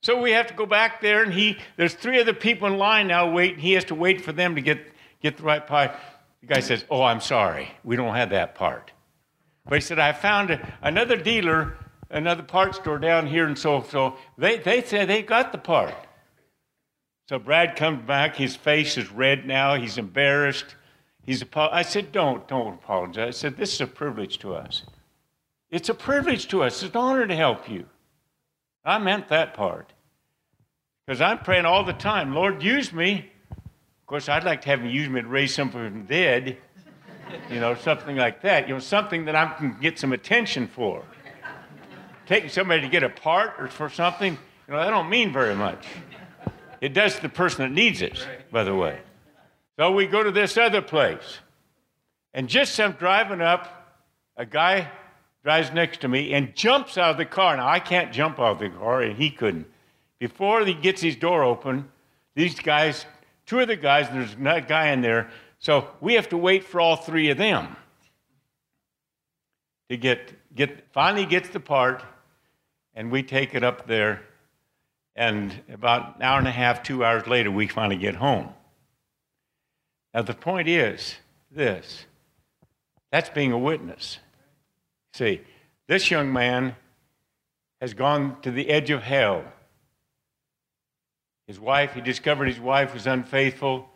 [0.07, 3.09] So we have to go back there, and he there's three other people in line
[3.09, 3.59] now waiting.
[3.59, 4.79] He has to wait for them to get,
[5.21, 5.97] get the right part.
[6.43, 8.93] The guy says, Oh, I'm sorry, we don't have that part.
[9.65, 11.77] But he said, I found a, another dealer,
[12.09, 15.97] another part store down here, and so so they, they said they got the part.
[17.29, 18.37] So Brad comes back.
[18.37, 19.75] His face is red now.
[19.75, 20.77] He's embarrassed.
[21.25, 23.27] He's I said, don't, don't apologize.
[23.27, 24.85] I said, this is a privilege to us.
[25.69, 26.81] It's a privilege to us.
[26.85, 27.87] It's an honor to help you.
[28.85, 29.93] I meant that part.
[31.07, 33.31] Because I'm praying all the time, Lord, use me.
[33.51, 36.59] Of course, I'd like to have him use me to raise somebody from the dead,
[37.49, 38.67] you know, something like that.
[38.67, 41.05] You know, something that I can get some attention for.
[42.27, 45.55] Taking somebody to get a part or for something, you know, that don't mean very
[45.55, 45.87] much.
[46.81, 48.99] It does to the person that needs it, by the way.
[49.79, 51.39] So we go to this other place.
[52.35, 53.97] And just as I'm driving up,
[54.37, 54.91] a guy
[55.45, 57.57] drives next to me and jumps out of the car.
[57.57, 59.69] Now, I can't jump out of the car, and he couldn't.
[60.19, 61.89] Before he gets his door open,
[62.35, 63.07] these guys,
[63.45, 66.81] two of the guys, there's a guy in there, so we have to wait for
[66.81, 67.77] all three of them
[69.89, 72.03] to get, get finally gets the part,
[72.95, 74.23] and we take it up there
[75.17, 78.51] and about an hour and a half, two hours later, we finally get home.
[80.13, 81.17] Now, the point is
[81.51, 82.05] this
[83.11, 84.19] that's being a witness.
[85.15, 85.41] See,
[85.87, 86.77] this young man
[87.81, 89.45] has gone to the edge of hell.
[91.47, 93.89] His wife, he discovered his wife was unfaithful.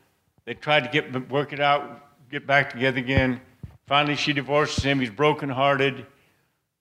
[0.44, 3.40] They tried to get work it out, get back together again.
[3.86, 5.00] Finally, she divorces him.
[5.00, 6.06] He's brokenhearted.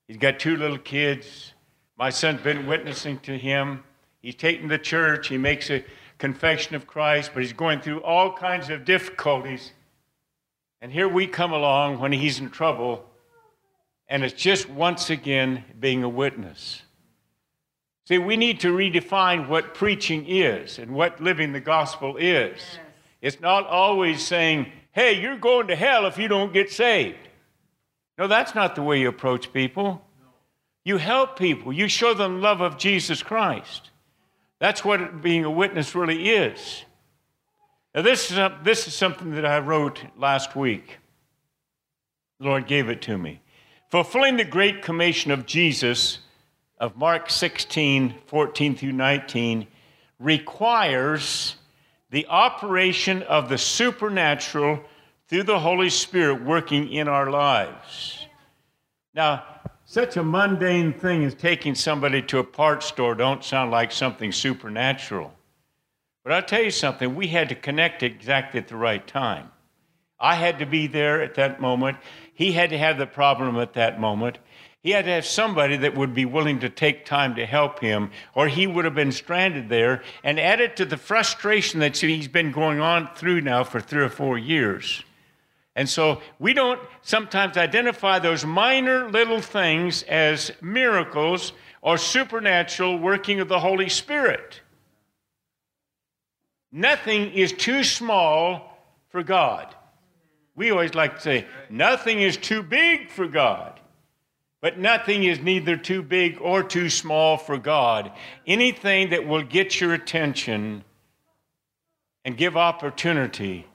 [0.06, 1.54] He's got two little kids.
[1.96, 3.82] My son's been witnessing to him.
[4.22, 5.84] He's taken the church, he makes a
[6.18, 9.72] confession of Christ, but he's going through all kinds of difficulties.
[10.82, 13.04] And here we come along when he's in trouble,
[14.08, 16.82] and it's just once again being a witness.
[18.10, 22.58] See, we need to redefine what preaching is and what living the gospel is.
[22.58, 22.78] Yes.
[23.22, 27.28] It's not always saying, hey, you're going to hell if you don't get saved.
[28.18, 30.02] No, that's not the way you approach people.
[30.82, 33.90] You help people, you show them love of Jesus Christ.
[34.58, 36.84] That's what being a witness really is.
[37.94, 40.98] Now, this is, a, this is something that I wrote last week.
[42.40, 43.40] The Lord gave it to me.
[43.88, 46.18] Fulfilling the great commission of Jesus
[46.80, 49.66] of Mark 16, 14 through 19,
[50.18, 51.56] requires
[52.10, 54.80] the operation of the supernatural
[55.28, 58.26] through the Holy Spirit working in our lives.
[59.14, 59.44] Now,
[59.84, 64.32] such a mundane thing as taking somebody to a parts store don't sound like something
[64.32, 65.32] supernatural.
[66.24, 69.50] But I'll tell you something, we had to connect exactly at the right time.
[70.18, 71.98] I had to be there at that moment.
[72.34, 74.38] He had to have the problem at that moment.
[74.82, 78.10] He had to have somebody that would be willing to take time to help him,
[78.34, 82.50] or he would have been stranded there and added to the frustration that he's been
[82.50, 85.02] going on through now for three or four years.
[85.76, 93.40] And so we don't sometimes identify those minor little things as miracles or supernatural working
[93.40, 94.60] of the Holy Spirit.
[96.72, 99.74] Nothing is too small for God.
[100.54, 103.79] We always like to say, nothing is too big for God.
[104.60, 108.12] But nothing is neither too big or too small for God.
[108.46, 110.84] Anything that will get your attention
[112.24, 113.66] and give opportunity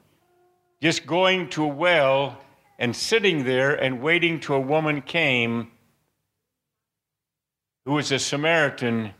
[0.81, 2.37] just going to a well
[2.77, 5.71] and sitting there and waiting till a woman came
[7.85, 9.13] who was a Samaritan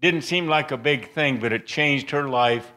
[0.00, 2.72] didn't seem like a big thing, but it changed her life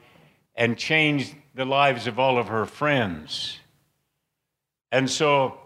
[0.56, 3.60] and changed the lives of all of her friends.
[4.92, 5.60] And so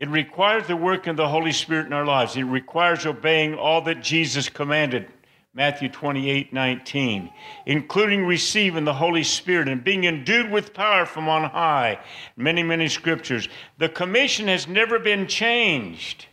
[0.00, 2.36] it requires the work of the Holy Spirit in our lives.
[2.36, 5.08] It requires obeying all that Jesus commanded
[5.54, 7.30] Matthew 28 19,
[7.66, 12.00] including receiving the Holy Spirit and being endued with power from on high.
[12.36, 13.48] Many, many scriptures.
[13.78, 16.26] The commission has never been changed,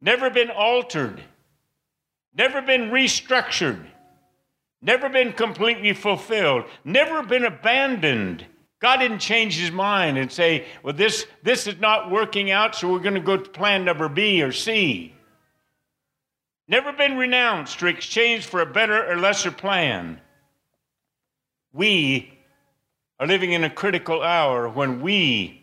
[0.00, 1.22] never been altered,
[2.36, 3.86] never been restructured,
[4.82, 8.46] never been completely fulfilled, never been abandoned.
[8.84, 12.92] God didn't change his mind and say, well, this, this is not working out, so
[12.92, 15.14] we're going to go to plan number B or C
[16.68, 20.20] never been renounced or exchanged for a better or lesser plan.
[21.72, 22.38] We
[23.18, 25.62] are living in a critical hour when we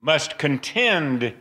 [0.00, 1.34] must contend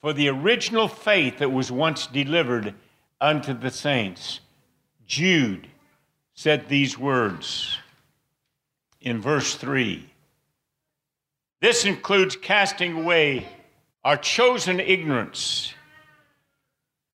[0.00, 2.74] for the original faith that was once delivered
[3.20, 4.40] unto the saints.
[5.06, 5.66] Jude
[6.34, 7.78] said these words
[9.00, 10.09] in verse 3.
[11.60, 13.46] This includes casting away
[14.02, 15.74] our chosen ignorance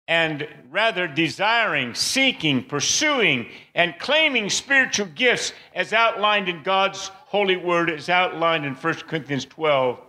[0.08, 7.90] and rather desiring, seeking, pursuing, and claiming spiritual gifts as outlined in God's holy word,
[7.90, 10.00] as outlined in 1 Corinthians 12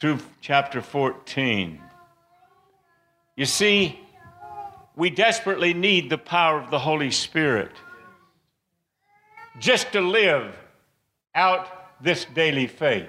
[0.00, 1.80] through chapter 14.
[3.36, 4.00] You see,
[4.96, 7.70] we desperately need the power of the Holy Spirit
[9.60, 10.56] just to live
[11.36, 13.08] out this daily faith.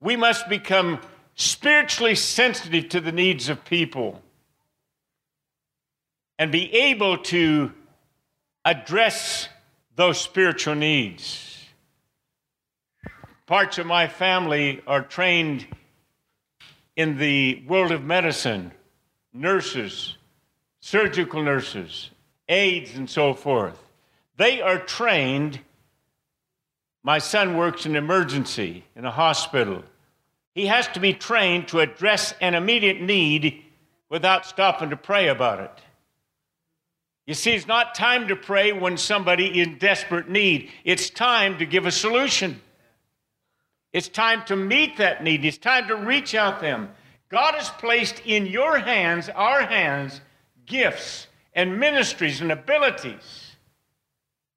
[0.00, 1.00] We must become
[1.34, 4.20] spiritually sensitive to the needs of people
[6.38, 7.72] and be able to
[8.64, 9.48] address
[9.96, 11.64] those spiritual needs.
[13.46, 15.66] Parts of my family are trained
[16.96, 18.72] in the world of medicine,
[19.32, 20.16] nurses,
[20.80, 22.10] surgical nurses,
[22.48, 23.82] aides, and so forth.
[24.36, 25.60] They are trained.
[27.02, 29.82] My son works in emergency in a hospital.
[30.54, 33.62] He has to be trained to address an immediate need
[34.08, 35.78] without stopping to pray about it.
[37.26, 40.70] You see, it's not time to pray when somebody in desperate need.
[40.84, 42.60] It's time to give a solution.
[43.92, 45.44] It's time to meet that need.
[45.44, 46.90] It's time to reach out them.
[47.28, 50.20] God has placed in your hands, our hands,
[50.64, 53.56] gifts and ministries and abilities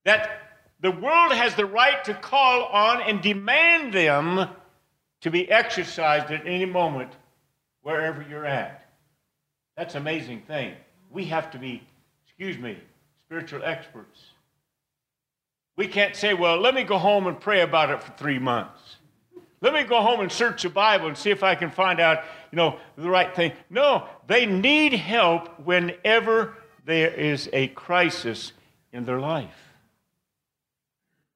[0.06, 0.40] that
[0.81, 4.49] the world has the right to call on and demand them
[5.21, 7.11] to be exercised at any moment
[7.82, 8.89] wherever you're at.
[9.77, 10.73] That's an amazing thing.
[11.11, 11.84] We have to be
[12.41, 12.75] excuse me,
[13.19, 14.32] spiritual experts.
[15.75, 18.97] We can't say, well, let me go home and pray about it for three months.
[19.61, 22.23] Let me go home and search the Bible and see if I can find out,
[22.51, 23.51] you know, the right thing.
[23.69, 26.55] No, they need help whenever
[26.86, 28.53] there is a crisis
[28.91, 29.70] in their life.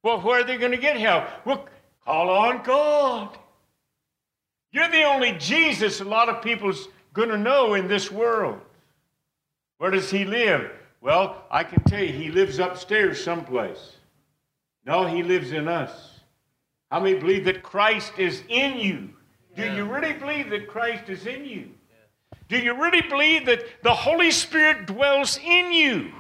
[0.06, 1.26] Well, where are they going to get help?
[1.46, 1.66] Well,
[2.06, 3.36] call on God.
[4.72, 8.62] You're the only Jesus a lot of people's going to know in this world.
[9.80, 10.70] Where does he live?
[11.02, 13.96] Well, I can tell you, he lives upstairs someplace.
[14.86, 16.20] No, he lives in us.
[16.92, 19.10] How many believe that Christ is in you?
[19.56, 21.72] Do you really believe that Christ is in you?
[22.48, 26.12] Do you really believe that the Holy Spirit dwells in you?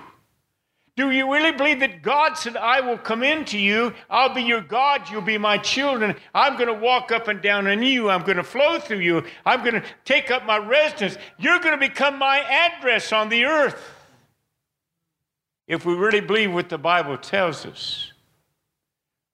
[0.95, 4.61] Do you really believe that God said, I will come into you, I'll be your
[4.61, 8.23] God, you'll be my children, I'm going to walk up and down in you, I'm
[8.23, 11.87] going to flow through you, I'm going to take up my residence, you're going to
[11.89, 13.91] become my address on the earth?
[15.67, 18.13] If we really believe what the Bible tells us,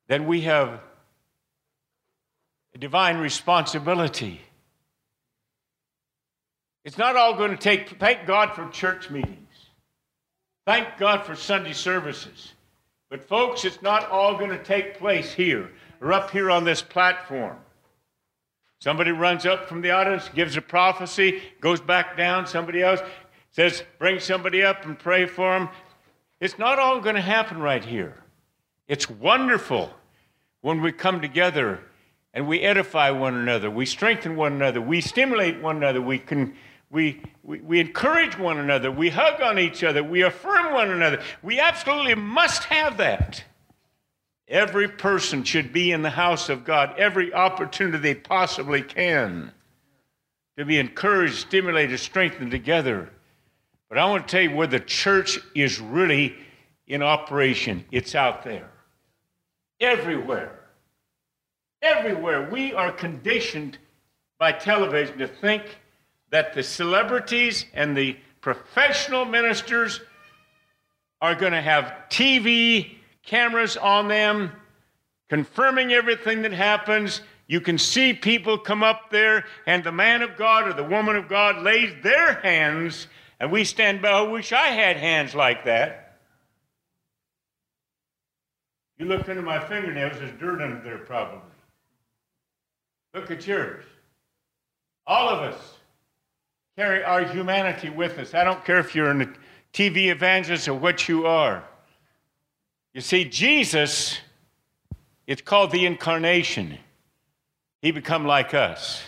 [0.07, 0.80] then we have
[2.74, 4.41] a divine responsibility.
[6.84, 9.50] It's not all going to take, thank God for church meetings.
[10.66, 12.53] Thank God for Sunday services.
[13.09, 16.82] But, folks, it's not all going to take place here or up here on this
[16.82, 17.57] platform.
[18.80, 22.47] Somebody runs up from the audience, gives a prophecy, goes back down.
[22.47, 23.01] Somebody else
[23.51, 25.70] says, bring somebody up and pray for them.
[26.39, 28.18] It's not all going to happen right here.
[28.88, 29.93] It's wonderful
[30.62, 31.80] when we come together
[32.34, 36.55] and we edify one another, we strengthen one another, we stimulate one another, we can
[36.91, 38.91] we, we, we encourage one another.
[38.91, 40.03] We hug on each other.
[40.03, 41.21] We affirm one another.
[41.41, 43.43] We absolutely must have that.
[44.47, 49.51] Every person should be in the house of God every opportunity they possibly can
[50.57, 53.09] to be encouraged, stimulated, strengthened together.
[53.87, 56.35] But I want to tell you where the church is really
[56.87, 57.85] in operation.
[57.91, 58.69] It's out there.
[59.79, 60.59] Everywhere.
[61.81, 62.49] Everywhere.
[62.51, 63.77] We are conditioned
[64.37, 65.77] by television to think
[66.32, 70.01] that the celebrities and the professional ministers
[71.21, 74.51] are going to have TV cameras on them,
[75.29, 77.21] confirming everything that happens.
[77.47, 81.15] You can see people come up there, and the man of God or the woman
[81.15, 83.07] of God lays their hands,
[83.39, 84.09] and we stand by.
[84.09, 86.17] I wish I had hands like that.
[88.97, 91.41] You look under my fingernails, there's dirt under there probably.
[93.13, 93.84] Look at yours.
[95.05, 95.77] All of us
[96.82, 98.34] carry our humanity with us.
[98.34, 99.27] I don't care if you're a
[99.71, 101.63] TV evangelist or what you are.
[102.95, 104.17] You see, Jesus,
[105.27, 106.79] it's called the incarnation.
[107.84, 109.03] He become like us.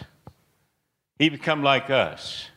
[1.17, 2.47] He become like us.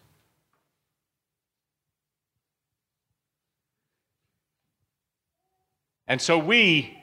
[6.07, 6.95] And so we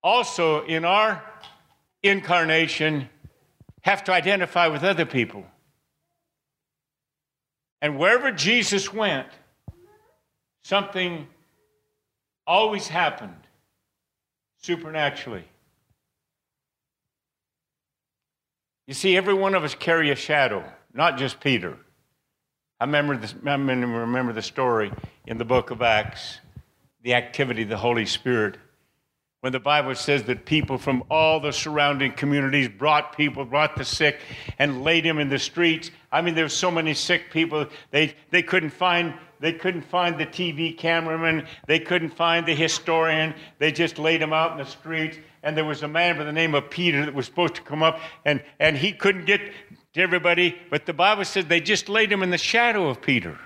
[0.00, 1.24] also in our
[2.04, 3.08] incarnation
[3.80, 5.44] have to identify with other people.
[7.84, 9.26] And wherever Jesus went,
[10.62, 11.26] something
[12.46, 13.36] always happened
[14.62, 15.44] supernaturally.
[18.86, 20.64] You see, every one of us carry a shadow,
[20.94, 21.76] not just Peter.
[22.80, 24.90] I remember, this, I remember the story
[25.26, 26.38] in the book of Acts,
[27.02, 28.56] the activity of the Holy Spirit
[29.44, 33.84] when the Bible says that people from all the surrounding communities brought people, brought the
[33.84, 34.20] sick,
[34.58, 35.90] and laid them in the streets.
[36.10, 40.16] I mean, there were so many sick people, they, they couldn't find they couldn't find
[40.16, 44.64] the TV cameraman, they couldn't find the historian, they just laid them out in the
[44.64, 45.18] streets.
[45.42, 47.82] And there was a man by the name of Peter that was supposed to come
[47.82, 49.42] up, and, and he couldn't get
[49.92, 53.38] to everybody, but the Bible says they just laid him in the shadow of Peter.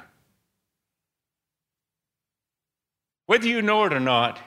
[3.26, 4.38] Whether you know it or not,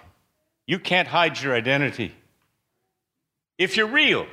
[0.72, 2.16] you can't hide your identity.
[3.58, 4.26] If you're real,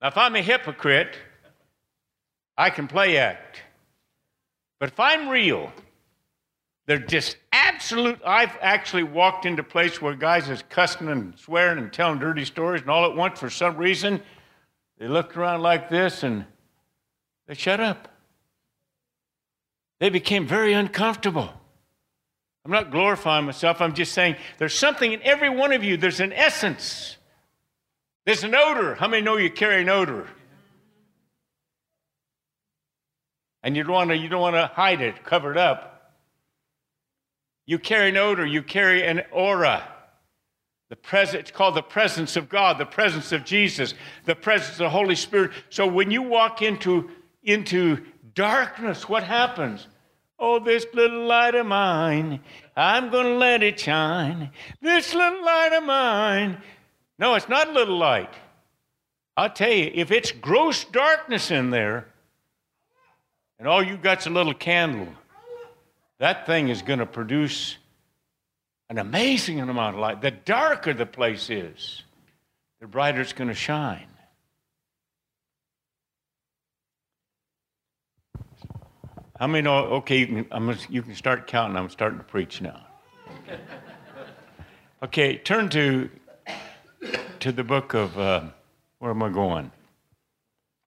[0.00, 1.16] now if I'm a hypocrite,
[2.58, 3.62] I can play act.
[4.80, 5.72] But if I'm real,
[6.86, 8.18] they're just absolute.
[8.26, 12.80] I've actually walked into place where guys is cussing and swearing and telling dirty stories,
[12.80, 14.20] and all at once, for some reason,
[14.98, 16.46] they looked around like this and
[17.46, 18.08] they shut up.
[20.00, 21.61] They became very uncomfortable.
[22.64, 23.80] I'm not glorifying myself.
[23.80, 25.96] I'm just saying there's something in every one of you.
[25.96, 27.16] There's an essence.
[28.24, 28.94] There's an odor.
[28.94, 30.28] How many know you carry an odor?
[33.64, 35.92] And you don't want to, you don't want to hide it, cover it up.
[37.66, 38.46] You carry an odor.
[38.46, 39.88] You carry an aura.
[40.88, 43.94] The presence, it's called the presence of God, the presence of Jesus,
[44.24, 45.52] the presence of the Holy Spirit.
[45.70, 47.10] So when you walk into,
[47.42, 48.04] into
[48.34, 49.86] darkness, what happens?
[50.44, 52.40] Oh, this little light of mine,
[52.76, 54.50] I'm going to let it shine.
[54.80, 56.60] This little light of mine.
[57.16, 58.34] No, it's not a little light.
[59.36, 62.08] I'll tell you, if it's gross darkness in there,
[63.60, 65.06] and all you've got's a little candle,
[66.18, 67.76] that thing is going to produce
[68.90, 70.22] an amazing amount of light.
[70.22, 72.02] The darker the place is,
[72.80, 74.08] the brighter it's going to shine.
[79.38, 79.84] How many know?
[79.86, 81.76] Okay, you can, I'm, you can start counting.
[81.76, 82.86] I'm starting to preach now.
[85.02, 86.08] Okay, turn to
[87.40, 88.44] to the book of uh,
[89.00, 89.72] where am I going?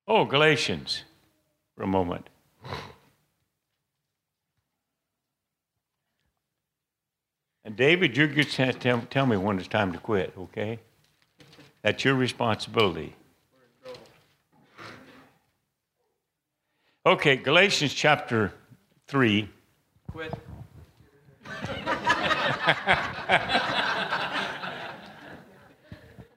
[0.07, 1.03] Oh, Galatians,
[1.75, 2.29] for a moment.
[7.65, 10.79] And David, you just tell, tell me when it's time to quit, okay?
[11.81, 13.15] That's your responsibility.
[17.07, 18.51] Okay, Galatians chapter
[19.09, 19.47] 3.
[20.09, 20.33] Quit.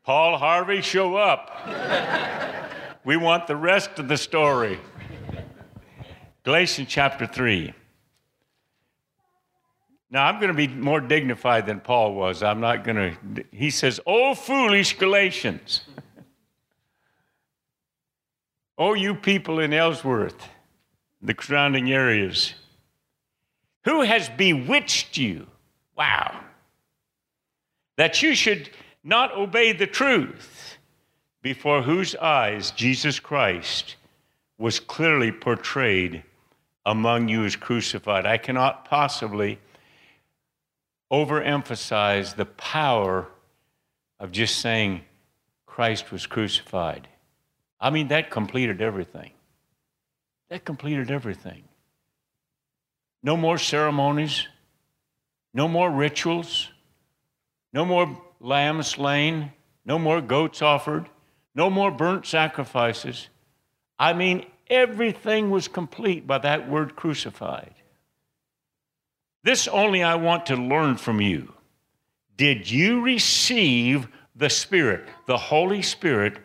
[0.04, 1.50] Paul Harvey, show up.
[3.02, 4.78] we want the rest of the story.
[6.44, 7.72] Galatians chapter 3.
[10.10, 12.42] Now, I'm going to be more dignified than Paul was.
[12.42, 13.44] I'm not going to.
[13.52, 15.80] He says, Oh, foolish Galatians.
[18.76, 20.46] oh, you people in Ellsworth,
[21.20, 22.54] the surrounding areas.
[23.84, 25.46] Who has bewitched you?
[25.96, 26.40] Wow.
[27.96, 28.70] That you should
[29.02, 30.76] not obey the truth,
[31.42, 33.96] before whose eyes Jesus Christ
[34.58, 36.22] was clearly portrayed
[36.84, 38.26] among you as crucified.
[38.26, 39.58] I cannot possibly
[41.12, 43.28] overemphasize the power
[44.18, 45.02] of just saying
[45.66, 47.08] Christ was crucified.
[47.80, 49.30] I mean, that completed everything.
[50.48, 51.64] That completed everything.
[53.22, 54.46] No more ceremonies,
[55.52, 56.70] no more rituals,
[57.72, 59.52] no more lambs slain,
[59.84, 61.08] no more goats offered,
[61.54, 63.28] no more burnt sacrifices.
[63.98, 67.74] I mean, everything was complete by that word crucified.
[69.42, 71.52] This only I want to learn from you.
[72.36, 76.38] Did you receive the Spirit, the Holy Spirit,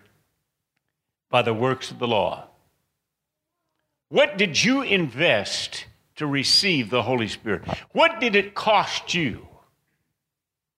[1.30, 2.48] by the works of the law?
[4.14, 5.88] What did you invest
[6.18, 7.64] to receive the Holy Spirit?
[7.94, 9.48] What did it cost you?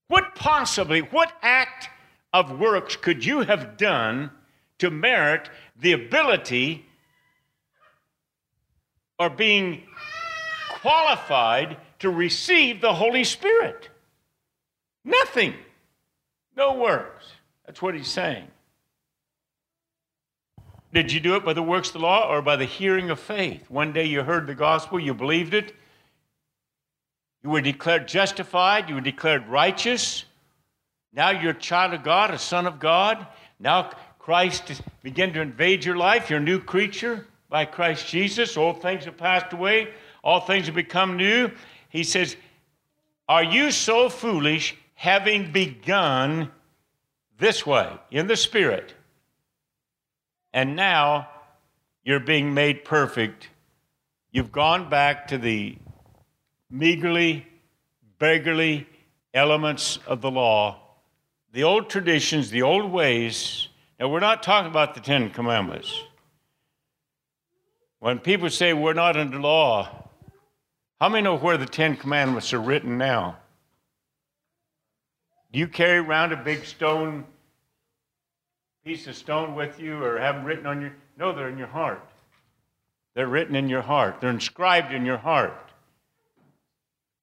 [0.07, 1.89] What possibly, what act
[2.31, 4.31] of works could you have done
[4.77, 6.85] to merit the ability
[9.19, 9.83] or being
[10.69, 13.89] qualified to receive the Holy Spirit?
[15.03, 15.55] Nothing.
[16.55, 17.25] No works.
[17.65, 18.47] That's what he's saying.
[20.95, 23.19] Did you do it by the works of the law or by the hearing of
[23.19, 23.69] faith?
[23.69, 25.75] One day you heard the gospel, you believed it,
[27.43, 30.23] you were declared justified, you were declared righteous.
[31.11, 33.27] Now you're a child of God, a son of God.
[33.59, 36.29] Now Christ began to invade your life.
[36.29, 38.55] You're a new creature by Christ Jesus.
[38.55, 39.89] Old things have passed away,
[40.23, 41.51] all things have become new.
[41.89, 42.37] He says,
[43.27, 46.51] Are you so foolish, having begun
[47.37, 48.93] this way in the Spirit?
[50.55, 51.27] And now
[52.05, 53.49] you're being made perfect.
[54.31, 55.77] You've gone back to the
[56.71, 57.45] meagerly,
[58.19, 58.87] beggarly
[59.33, 60.79] elements of the law,
[61.51, 63.67] the old traditions, the old ways.
[63.99, 65.93] Now, we're not talking about the Ten Commandments.
[67.99, 70.09] When people say we're not under law,
[71.01, 73.39] how many know where the Ten Commandments are written now?
[75.51, 77.25] Do you carry around a big stone,
[78.85, 80.93] piece of stone with you, or have them written on your?
[81.17, 82.07] No, they're in your heart.
[83.15, 84.21] They're written in your heart.
[84.21, 85.71] They're inscribed in your heart.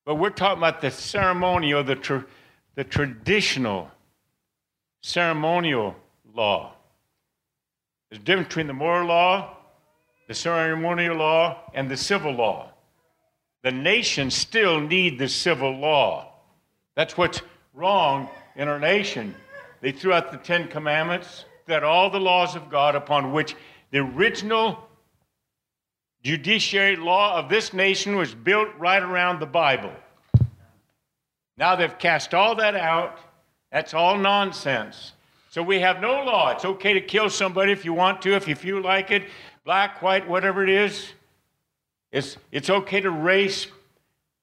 [0.05, 2.27] But we're talking about the ceremonial, the, tra-
[2.75, 3.93] the traditional
[5.03, 5.95] ceremonial
[6.35, 6.73] law.
[8.11, 9.57] There's a difference between the moral law,
[10.27, 12.71] the ceremonial law, and the civil law.
[13.63, 16.33] The nations still need the civil law.
[16.97, 17.41] That's what's
[17.73, 19.37] wrong in our nation.
[19.81, 23.55] They threw out the Ten Commandments, that all the laws of God upon which
[23.91, 24.89] the original
[26.23, 29.93] judiciary law of this nation was built right around the Bible.
[31.57, 33.19] Now they've cast all that out.
[33.71, 35.13] That's all nonsense.
[35.51, 36.51] So we have no law.
[36.51, 39.25] It's okay to kill somebody if you want to, if you feel like it,
[39.65, 41.13] black, white, whatever it is.
[42.11, 43.67] It's, it's okay to race,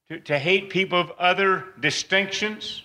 [0.10, 2.84] to, to hate people of other distinctions.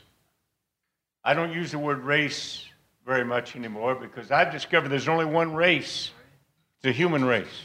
[1.22, 2.63] I don't use the word race
[3.04, 6.10] very much anymore because I've discovered there's only one race
[6.82, 7.62] the human race.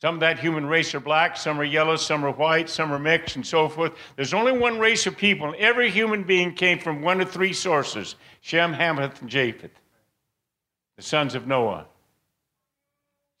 [0.00, 2.98] Some of that human race are black, some are yellow, some are white, some are
[2.98, 3.92] mixed, and so forth.
[4.16, 7.52] There's only one race of people, and every human being came from one of three
[7.52, 9.70] sources Shem, Hameth, and Japheth,
[10.96, 11.86] the sons of Noah.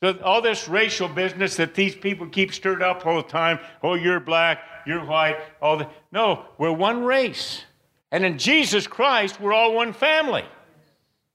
[0.02, 3.94] So, all this racial business that these people keep stirred up all the time oh,
[3.94, 5.88] you're black, you're white, all the.
[6.12, 7.64] No, we're one race.
[8.12, 10.44] And in Jesus Christ, we're all one family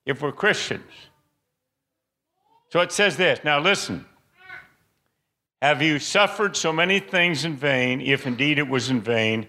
[0.10, 0.91] if we're Christians.
[2.70, 3.39] So it says this.
[3.43, 4.05] Now, listen.
[5.62, 9.47] Have you suffered so many things in vain, if indeed it was in vain?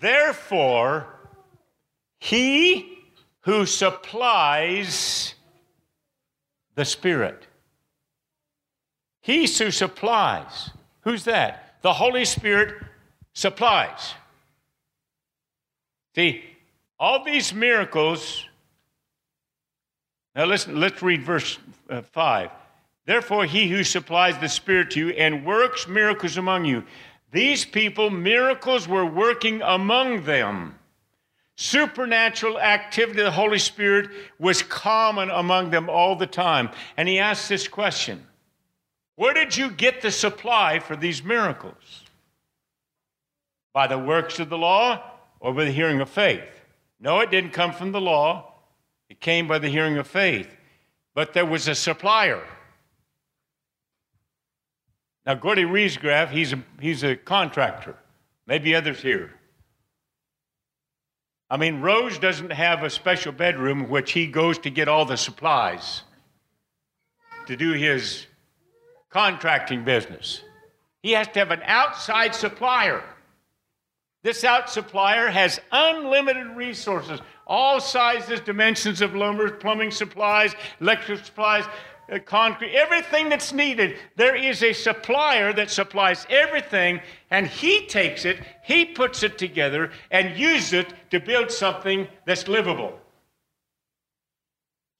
[0.00, 1.06] Therefore,
[2.18, 2.98] he
[3.42, 5.34] who supplies
[6.74, 7.46] the Spirit,
[9.20, 10.70] he who supplies,
[11.02, 11.76] who's that?
[11.82, 12.82] The Holy Spirit
[13.32, 14.14] supplies.
[16.14, 16.44] See,
[16.98, 18.46] all these miracles.
[20.40, 21.58] Now listen, let's read verse
[21.90, 22.50] uh, 5.
[23.04, 26.82] Therefore, he who supplies the Spirit to you and works miracles among you.
[27.30, 30.76] These people, miracles were working among them.
[31.56, 36.70] Supernatural activity of the Holy Spirit was common among them all the time.
[36.96, 38.26] And he asked this question
[39.16, 42.04] Where did you get the supply for these miracles?
[43.74, 45.02] By the works of the law
[45.38, 46.48] or by the hearing of faith?
[46.98, 48.49] No, it didn't come from the law,
[49.10, 50.48] it came by the hearing of faith.
[51.14, 52.42] But there was a supplier.
[55.26, 57.96] Now, Gordy Riesgraf, he's a, he's a contractor.
[58.46, 59.32] Maybe others here.
[61.50, 65.04] I mean, Rose doesn't have a special bedroom in which he goes to get all
[65.04, 66.02] the supplies
[67.46, 68.26] to do his
[69.10, 70.42] contracting business.
[71.02, 73.02] He has to have an outside supplier.
[74.22, 81.64] This out supplier has unlimited resources, all sizes, dimensions of lumber, plumbing supplies, electric supplies,
[82.12, 83.96] uh, concrete, everything that's needed.
[84.16, 87.00] There is a supplier that supplies everything,
[87.30, 92.46] and he takes it, he puts it together, and uses it to build something that's
[92.46, 92.98] livable.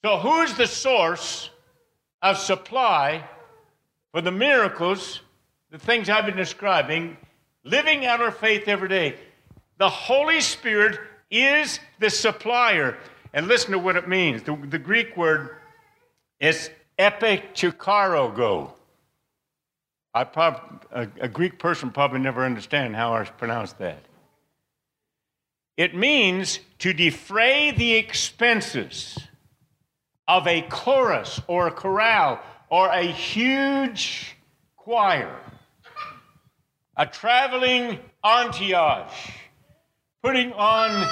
[0.02, 1.50] So, who's the source
[2.22, 3.22] of supply
[4.12, 5.20] for the miracles,
[5.70, 7.18] the things I've been describing,
[7.64, 9.16] living out our faith every day?
[9.78, 10.98] The Holy Spirit
[11.30, 12.98] is the supplier.
[13.32, 14.42] And listen to what it means.
[14.42, 15.56] The, the Greek word
[16.40, 18.72] is epikoukarogo.
[20.12, 24.02] I prob- a, a Greek person probably never understand how I pronounce that.
[25.76, 29.16] It means to defray the expenses
[30.26, 34.36] of a chorus or a chorale or a huge
[34.76, 35.34] choir,
[37.00, 39.30] a traveling entourage,
[40.22, 41.08] putting on,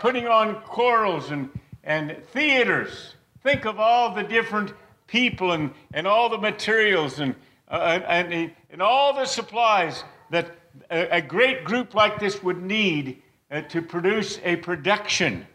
[0.00, 1.48] putting on chorals and,
[1.84, 4.74] and theaters Think of all the different
[5.06, 7.34] people and, and all the materials and,
[7.70, 10.50] uh, and, and all the supplies that
[10.90, 15.46] a, a great group like this would need uh, to produce a production.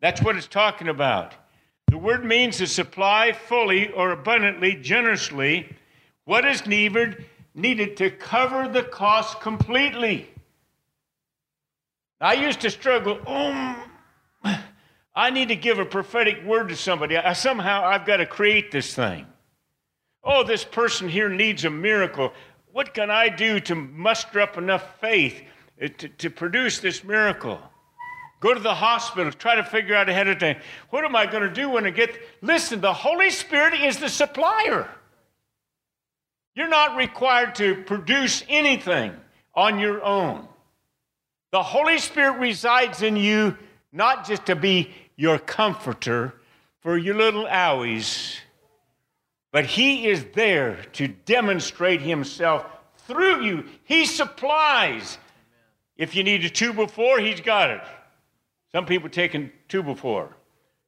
[0.00, 1.34] That's what it's talking about.
[1.88, 5.74] The word means to supply fully or abundantly, generously,
[6.24, 7.24] what is needed,
[7.58, 10.30] needed to cover the cost completely.
[12.20, 13.84] I used to struggle, oh,
[15.14, 17.16] I need to give a prophetic word to somebody.
[17.16, 19.26] I, somehow I've got to create this thing.
[20.22, 22.32] Oh, this person here needs a miracle.
[22.72, 25.42] What can I do to muster up enough faith
[25.82, 27.60] uh, to, to produce this miracle?
[28.40, 30.58] Go to the hospital, try to figure out ahead of time.
[30.90, 32.16] What am I going to do when I get.
[32.40, 34.88] Listen, the Holy Spirit is the supplier.
[36.58, 39.12] You're not required to produce anything
[39.54, 40.48] on your own.
[41.52, 43.56] The Holy Spirit resides in you
[43.92, 46.34] not just to be your comforter
[46.80, 48.38] for your little owies,
[49.52, 52.66] but He is there to demonstrate Himself
[53.06, 53.64] through you.
[53.84, 55.16] He supplies.
[55.96, 57.82] If you need a two before, He's got it.
[58.72, 60.36] Some people taking two before.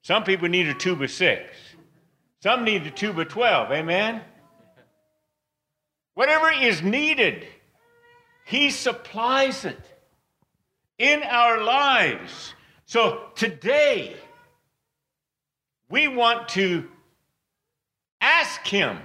[0.02, 1.54] Some people need a two of six.
[2.42, 3.70] Some need a two of 12.
[3.70, 4.22] Amen?
[6.20, 7.46] Whatever is needed,
[8.44, 9.80] He supplies it
[10.98, 12.52] in our lives.
[12.84, 14.14] So today,
[15.88, 16.86] we want to
[18.20, 18.98] ask Him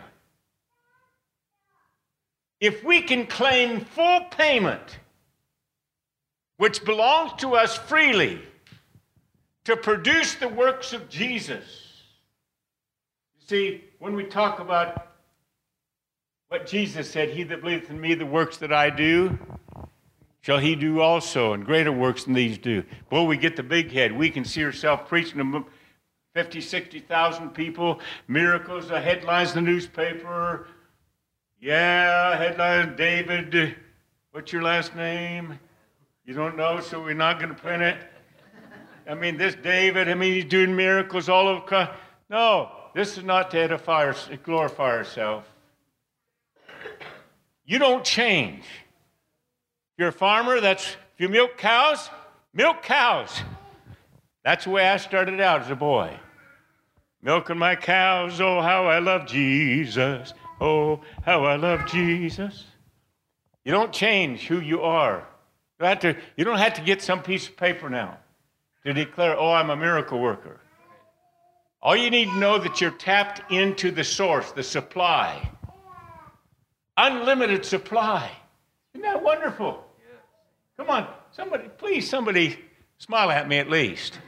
[2.59, 4.99] if we can claim full payment,
[6.57, 8.41] which belongs to us freely,
[9.63, 11.63] to produce the works of Jesus.
[13.39, 15.14] You see, when we talk about
[16.55, 19.37] what Jesus said, He that believeth in me, the works that I do,
[20.39, 22.81] shall he do also, and greater works than these do.
[23.09, 24.17] Boy, we get the big head.
[24.17, 25.65] We can see ourselves preaching to
[26.33, 27.99] 50, 60,000 people,
[28.29, 30.67] miracles, the headlines in the newspaper.
[31.59, 33.75] Yeah, headlines, David,
[34.31, 35.59] what's your last name?
[36.23, 37.97] You don't know, so we're not going to print it.
[39.09, 41.89] I mean, this David, I mean, he's doing miracles all over.
[42.29, 45.49] No, this is not to edify or glorify ourselves.
[47.65, 52.09] You don't change If you're a farmer, that's if you milk cows,
[52.53, 53.41] milk cows.
[54.43, 56.19] That's the way I started out as a boy.
[57.21, 60.33] Milking my cows, oh, how I love Jesus.
[60.61, 62.65] Oh, how I love Jesus.
[63.63, 65.17] You don't change who you are.
[65.17, 68.19] You don't have to, you don't have to get some piece of paper now
[68.85, 70.59] to declare, oh, I'm a miracle worker.
[71.81, 75.49] All you need to know that you're tapped into the source, the supply.
[76.97, 78.31] Unlimited supply.
[78.93, 79.83] Isn't that wonderful?
[80.77, 82.57] Come on, somebody, please, somebody
[82.97, 84.19] Smile at me at least.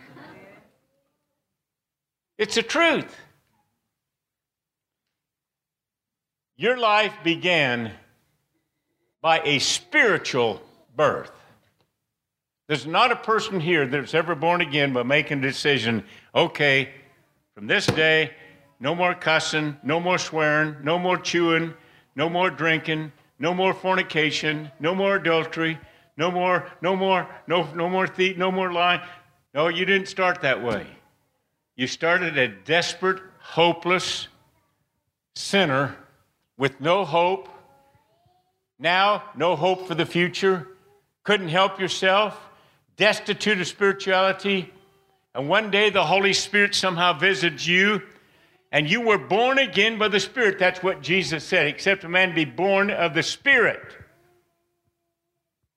[2.37, 3.15] It's the truth.
[6.57, 7.93] Your life began
[9.21, 10.61] by a spiritual
[10.95, 11.31] birth.
[12.67, 16.03] There's not a person here that's ever born again by making a decision
[16.35, 16.89] okay,
[17.55, 18.31] from this day,
[18.79, 21.73] no more cussing, no more swearing, no more chewing,
[22.17, 25.79] no more drinking, no more fornication, no more adultery,
[26.17, 28.99] no more, no more, no, no more thief, no more lying.
[29.53, 30.87] No, you didn't start that way.
[31.75, 34.29] You started a desperate, hopeless
[35.35, 35.95] sinner
[36.57, 37.49] with no hope.
[38.79, 40.67] Now, no hope for the future.
[41.23, 42.39] Couldn't help yourself.
[42.95, 44.73] Destitute of spirituality.
[45.35, 48.01] And one day the Holy Spirit somehow visits you
[48.71, 50.59] and you were born again by the Spirit.
[50.59, 53.95] That's what Jesus said, except a man be born of the Spirit.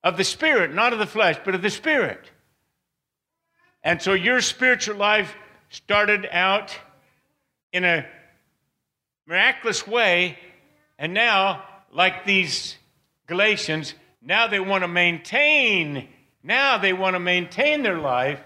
[0.02, 2.30] Of the Spirit, not of the flesh, but of the Spirit.
[3.82, 5.34] And so your spiritual life
[5.68, 6.76] started out
[7.72, 8.06] in a
[9.26, 10.38] miraculous way,
[10.98, 12.76] and now, like these
[13.26, 16.08] Galatians, now they want to maintain,
[16.42, 18.42] now they want to maintain their life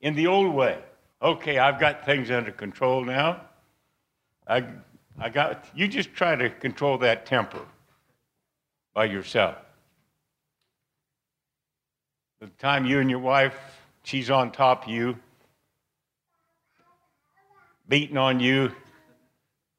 [0.00, 0.78] in the old way.
[1.22, 3.40] Okay, I've got things under control now.
[4.46, 4.64] I,
[5.18, 7.62] I got, you just try to control that temper
[8.92, 9.56] by yourself.
[12.40, 13.56] The time you and your wife,
[14.02, 15.18] she's on top of you,
[17.88, 18.70] beating on you,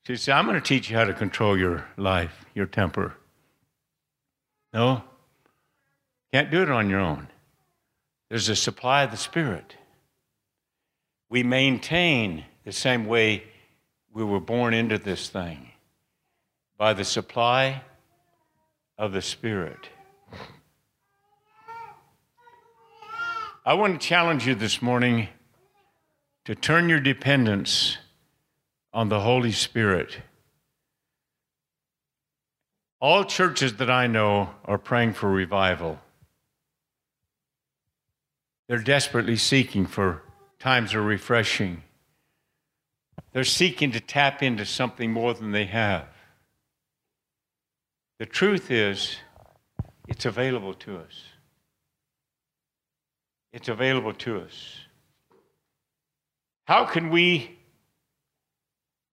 [0.05, 3.15] she says, I'm going to teach you how to control your life, your temper.
[4.73, 5.03] No,
[6.31, 7.27] can't do it on your own.
[8.29, 9.75] There's a supply of the Spirit.
[11.29, 13.43] We maintain the same way
[14.15, 15.71] we were born into this thing
[16.77, 17.81] by the supply
[18.97, 19.89] of the Spirit.
[23.65, 25.27] I want to challenge you this morning
[26.45, 27.97] to turn your dependence
[28.93, 30.19] on the Holy Spirit.
[33.01, 35.99] All churches that I know are praying for revival.
[38.69, 40.21] They're desperately seeking for
[40.57, 41.83] times of refreshing.
[43.33, 46.07] They're seeking to tap into something more than they have.
[48.19, 49.17] The truth is,
[50.07, 51.23] it's available to us.
[53.51, 54.79] It's available to us.
[56.65, 57.57] How can we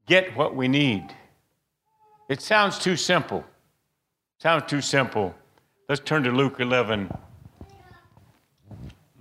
[0.07, 1.05] get what we need?
[2.28, 3.44] It sounds too simple.
[4.38, 5.34] Sounds too simple.
[5.88, 7.11] Let's turn to Luke 11.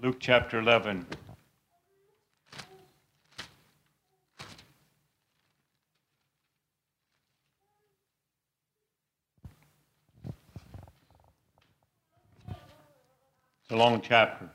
[0.02, 1.06] Luke chapter 11.
[13.72, 14.50] A long chapter.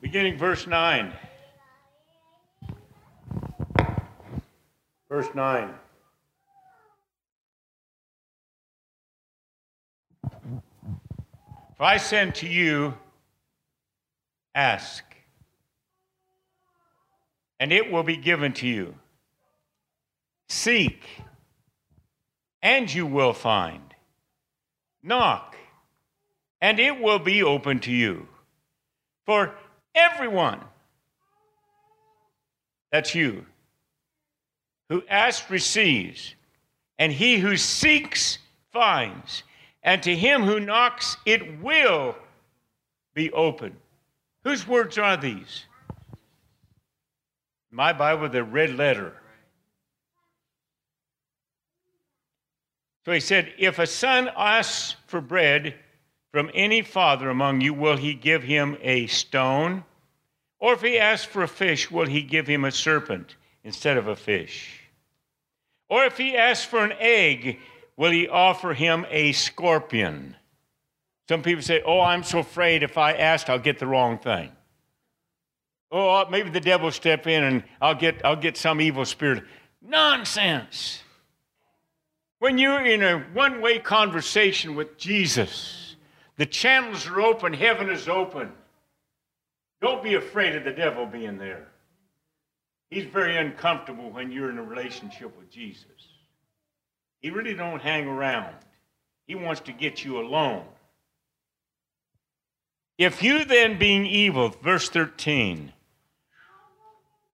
[0.00, 1.12] Beginning verse 9.
[5.08, 5.74] Verse 9.
[11.72, 12.94] If I send to you,
[14.54, 15.02] ask,
[17.58, 18.94] and it will be given to you.
[20.48, 21.04] Seek,
[22.62, 23.91] and you will find.
[25.02, 25.56] Knock,
[26.60, 28.28] and it will be open to you.
[29.26, 29.54] For
[29.94, 30.60] everyone,
[32.90, 33.46] that's you,
[34.88, 36.34] who asks receives,
[36.98, 38.38] and he who seeks
[38.70, 39.42] finds,
[39.82, 42.14] and to him who knocks it will
[43.14, 43.76] be open.
[44.44, 45.64] Whose words are these?
[47.70, 49.14] My Bible, the red letter.
[53.04, 55.74] So he said, If a son asks for bread
[56.30, 59.84] from any father among you, will he give him a stone?
[60.58, 64.06] Or if he asks for a fish, will he give him a serpent instead of
[64.06, 64.80] a fish?
[65.88, 67.58] Or if he asks for an egg,
[67.96, 70.36] will he offer him a scorpion?
[71.28, 74.52] Some people say, Oh, I'm so afraid if I ask, I'll get the wrong thing.
[75.90, 79.44] Oh, maybe the devil will step in and I'll get, I'll get some evil spirit.
[79.82, 81.01] Nonsense.
[82.42, 85.94] When you're in a one way conversation with Jesus,
[86.38, 88.50] the channels are open, heaven is open.
[89.80, 91.68] Don't be afraid of the devil being there.
[92.90, 95.86] He's very uncomfortable when you're in a relationship with Jesus.
[97.20, 98.56] He really don't hang around.
[99.28, 100.64] He wants to get you alone.
[102.98, 105.72] If you then, being evil, verse 13,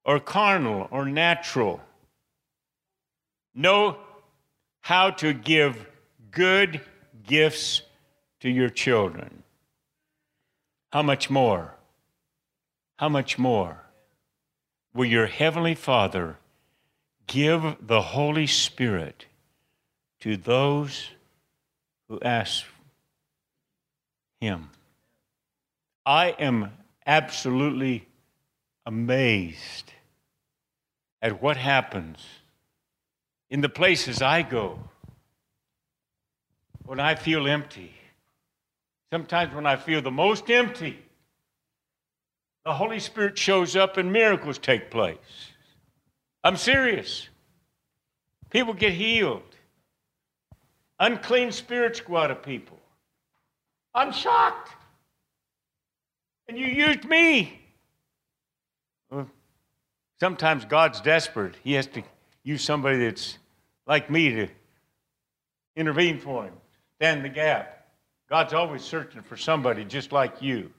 [0.05, 1.81] or carnal or natural,
[3.55, 3.97] know
[4.81, 5.87] how to give
[6.31, 6.81] good
[7.27, 7.83] gifts
[8.41, 9.43] to your children.
[10.93, 11.75] how much more?
[12.97, 13.85] How much more
[14.95, 16.39] will your Heavenly Father
[17.27, 19.27] give the Holy Spirit
[20.21, 21.11] to those
[22.09, 22.65] who ask
[24.41, 24.71] Him?
[26.05, 26.73] I am
[27.07, 28.09] absolutely
[28.87, 29.93] amazed
[31.21, 32.25] at what happens
[33.51, 34.79] in the places I go
[36.85, 37.93] when I feel empty.
[39.13, 40.99] Sometimes when I feel the most empty,
[42.65, 45.17] the Holy Spirit shows up and miracles take place.
[46.45, 47.29] I'm serious.
[48.51, 49.43] People get healed.
[51.01, 52.79] Unclean spirits go out of people.
[53.95, 54.71] I'm shocked.
[56.49, 57.61] And you used me.
[60.21, 61.55] Sometimes God's desperate.
[61.63, 62.03] He has to
[62.45, 63.39] use somebody that's
[63.87, 64.49] like me to
[65.77, 66.55] intervene for him,
[66.97, 67.87] stand the gap.
[68.29, 70.71] God's always searching for somebody just like you,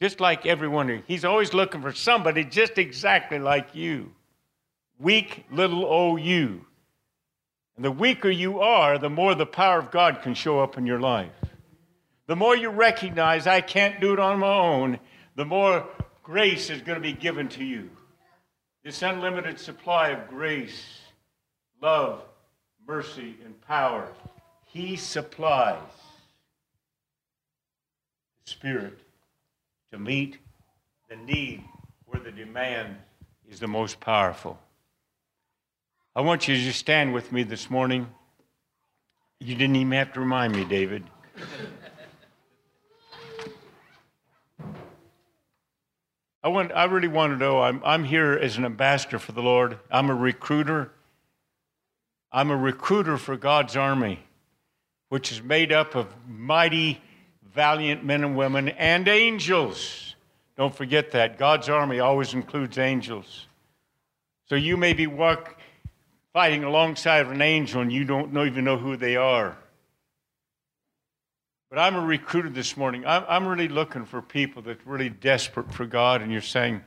[0.00, 1.02] just like everyone.
[1.06, 4.12] He's always looking for somebody just exactly like you.
[4.98, 6.64] Weak little old you.
[7.76, 10.86] And the weaker you are, the more the power of God can show up in
[10.86, 11.32] your life.
[12.26, 14.98] The more you recognize I can't do it on my own,
[15.34, 15.86] the more
[16.22, 17.90] grace is going to be given to you.
[18.84, 21.00] This unlimited supply of grace,
[21.80, 22.22] love,
[22.86, 24.08] mercy, and power,
[24.66, 25.78] He supplies
[28.44, 28.98] the Spirit
[29.92, 30.38] to meet
[31.08, 31.62] the need
[32.06, 32.96] where the demand
[33.48, 34.58] is the most powerful.
[36.16, 38.08] I want you to just stand with me this morning.
[39.38, 41.04] You didn't even have to remind me, David.
[46.42, 49.42] I, want, I really want to know I'm, I'm here as an ambassador for the
[49.42, 49.78] Lord.
[49.90, 50.90] I'm a recruiter.
[52.32, 54.20] I'm a recruiter for God's army,
[55.08, 57.00] which is made up of mighty,
[57.54, 60.16] valiant men and women and angels.
[60.56, 61.38] Don't forget that.
[61.38, 63.46] God's army always includes angels.
[64.48, 65.58] So you may be walk,
[66.32, 69.56] fighting alongside of an angel and you don't know, even know who they are.
[71.72, 73.06] But I'm a recruiter this morning.
[73.06, 76.82] I'm, I'm really looking for people that are really desperate for God, and you're saying,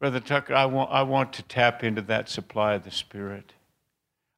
[0.00, 3.52] Brother Tucker, I want, I want to tap into that supply of the Spirit.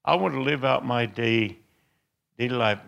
[0.05, 1.57] I want to live out my day,
[2.37, 2.81] daily life,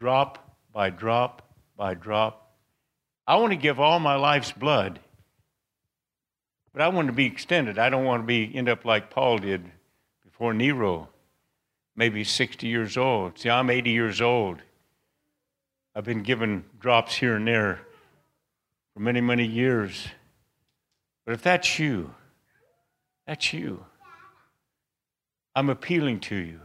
[0.00, 2.56] drop by drop by drop.
[3.24, 4.98] I want to give all my life's blood,
[6.72, 7.78] but I want to be extended.
[7.78, 9.62] I don't want to be end up like Paul did
[10.24, 11.10] before Nero,
[11.94, 13.38] maybe 60 years old.
[13.38, 14.62] See, I'm 80 years old.
[15.96, 17.80] I've been given drops here and there
[18.92, 20.06] for many, many years.
[21.24, 22.12] But if that's you,
[23.26, 23.82] that's you.
[25.54, 26.60] I'm appealing to you.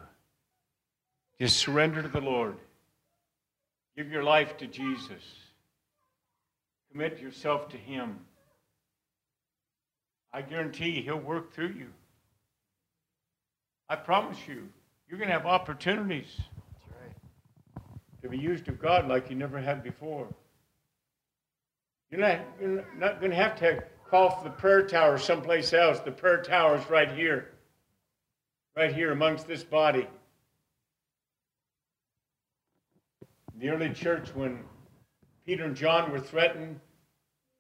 [1.40, 2.58] Just surrender to the Lord.
[3.96, 5.24] Give your life to Jesus.
[6.92, 8.20] Commit yourself to Him.
[10.34, 11.88] I guarantee He'll work through you.
[13.88, 14.68] I promise you,
[15.08, 16.28] you're going to have opportunities
[18.22, 20.28] to be used of God like you never had before.
[22.10, 26.00] You're not, you're not going to have to call for the prayer tower someplace else.
[26.00, 27.52] The prayer tower is right here,
[28.76, 30.08] right here amongst this body.
[33.54, 34.60] In the early church, when
[35.46, 36.80] Peter and John were threatened,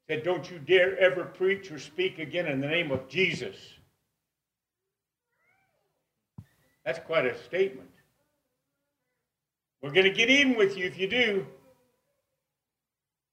[0.08, 3.56] said, Don't you dare ever preach or speak again in the name of Jesus.
[6.86, 7.90] That's quite a statement.
[9.82, 11.46] We're going to get even with you if you do.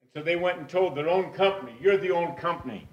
[0.00, 2.88] And so they went and told their own company, You're the own company.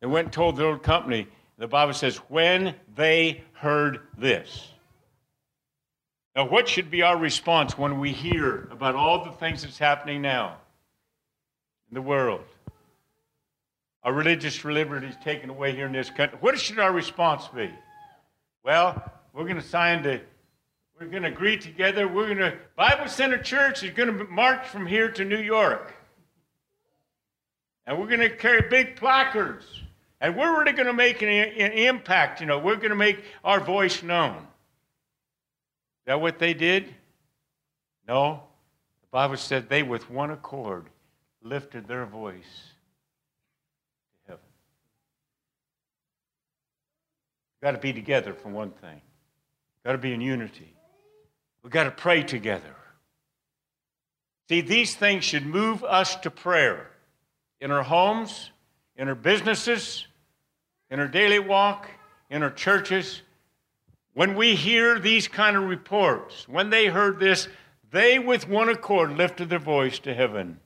[0.00, 1.28] They went and told their own company.
[1.58, 4.68] The Bible says, When they heard this.
[6.34, 10.22] Now, what should be our response when we hear about all the things that's happening
[10.22, 10.56] now
[11.90, 12.44] in the world?
[14.02, 16.38] Our religious liberty is taken away here in this country.
[16.40, 17.70] What should our response be?
[18.64, 20.22] Well, we're going to sign the
[21.02, 22.06] we're going to agree together.
[22.06, 25.92] We're going to, Bible Center Church is going to march from here to New York.
[27.86, 29.64] And we're going to carry big placards.
[30.20, 32.40] And we're really going to make an, an impact.
[32.40, 34.36] You know, we're going to make our voice known.
[34.36, 36.94] Is that what they did?
[38.06, 38.44] No.
[39.00, 40.86] The Bible said they, with one accord,
[41.42, 42.70] lifted their voice
[44.24, 44.44] to heaven.
[47.60, 49.00] Got to be together for one thing.
[49.84, 50.72] Got to be in unity.
[51.62, 52.74] We've got to pray together.
[54.48, 56.90] See, these things should move us to prayer
[57.60, 58.50] in our homes,
[58.96, 60.06] in our businesses,
[60.90, 61.88] in our daily walk,
[62.28, 63.22] in our churches.
[64.14, 67.48] When we hear these kind of reports, when they heard this,
[67.90, 70.60] they with one accord lifted their voice to heaven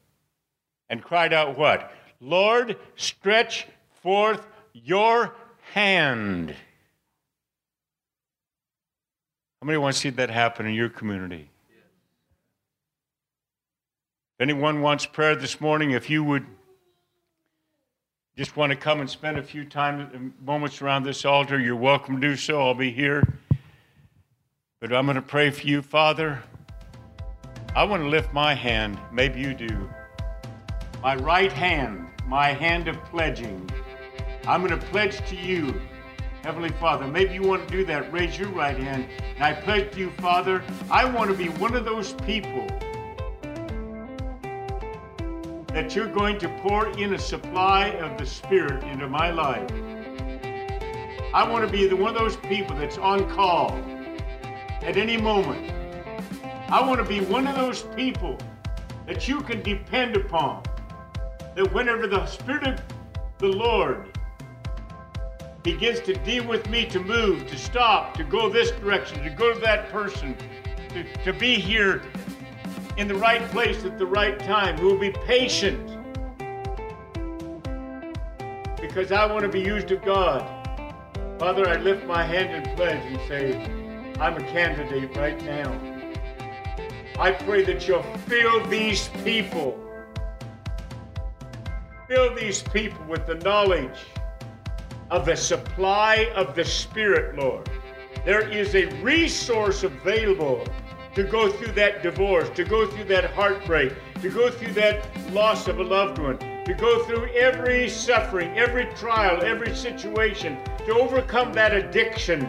[0.88, 1.92] and cried out, What?
[2.20, 3.66] Lord, stretch
[4.02, 5.34] forth your
[5.72, 6.54] hand.
[9.66, 11.50] How many want to see that happen in your community?
[14.38, 16.46] If anyone wants prayer this morning, if you would
[18.36, 21.74] just want to come and spend a few time, uh, moments around this altar, you're
[21.74, 22.60] welcome to do so.
[22.60, 23.24] I'll be here.
[24.78, 26.40] But I'm going to pray for you, Father.
[27.74, 28.96] I want to lift my hand.
[29.10, 29.90] Maybe you do.
[31.02, 33.68] My right hand, my hand of pledging.
[34.46, 35.74] I'm going to pledge to you,
[36.46, 37.08] Heavenly Father.
[37.08, 38.12] Maybe you want to do that.
[38.12, 39.08] Raise your right hand.
[39.34, 42.64] And I pledge to you, Father, I want to be one of those people
[45.74, 49.68] that you're going to pour in a supply of the Spirit into my life.
[51.34, 53.72] I want to be the one of those people that's on call
[54.82, 55.72] at any moment.
[56.68, 58.38] I want to be one of those people
[59.08, 60.62] that you can depend upon.
[61.56, 62.80] That whenever the Spirit of
[63.38, 64.15] the Lord
[65.66, 69.52] begins to deal with me to move, to stop, to go this direction, to go
[69.52, 70.36] to that person,
[70.90, 72.04] to, to be here
[72.96, 75.84] in the right place at the right time, We'll be patient.
[78.80, 80.40] Because I want to be used of God.
[81.40, 83.56] Father, I lift my hand and pledge and say,
[84.20, 85.72] I'm a candidate right now.
[87.18, 89.76] I pray that you'll fill these people,
[92.06, 93.98] fill these people with the knowledge
[95.10, 97.68] of the supply of the Spirit, Lord.
[98.24, 100.66] There is a resource available
[101.14, 105.68] to go through that divorce, to go through that heartbreak, to go through that loss
[105.68, 111.52] of a loved one, to go through every suffering, every trial, every situation, to overcome
[111.52, 112.42] that addiction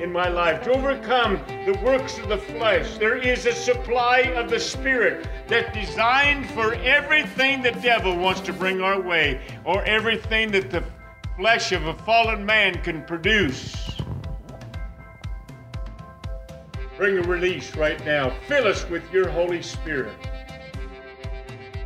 [0.00, 2.96] in my life, to overcome the works of the flesh.
[2.98, 8.52] There is a supply of the Spirit that's designed for everything the devil wants to
[8.52, 10.84] bring our way, or everything that the
[11.36, 13.96] flesh of a fallen man can produce.
[16.96, 18.30] Bring a release right now.
[18.46, 20.14] Fill us with your Holy Spirit.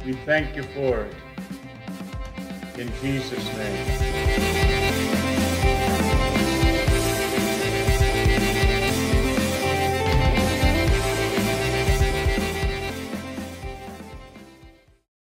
[0.05, 1.15] We thank you for it.
[2.79, 5.18] In Jesus' name.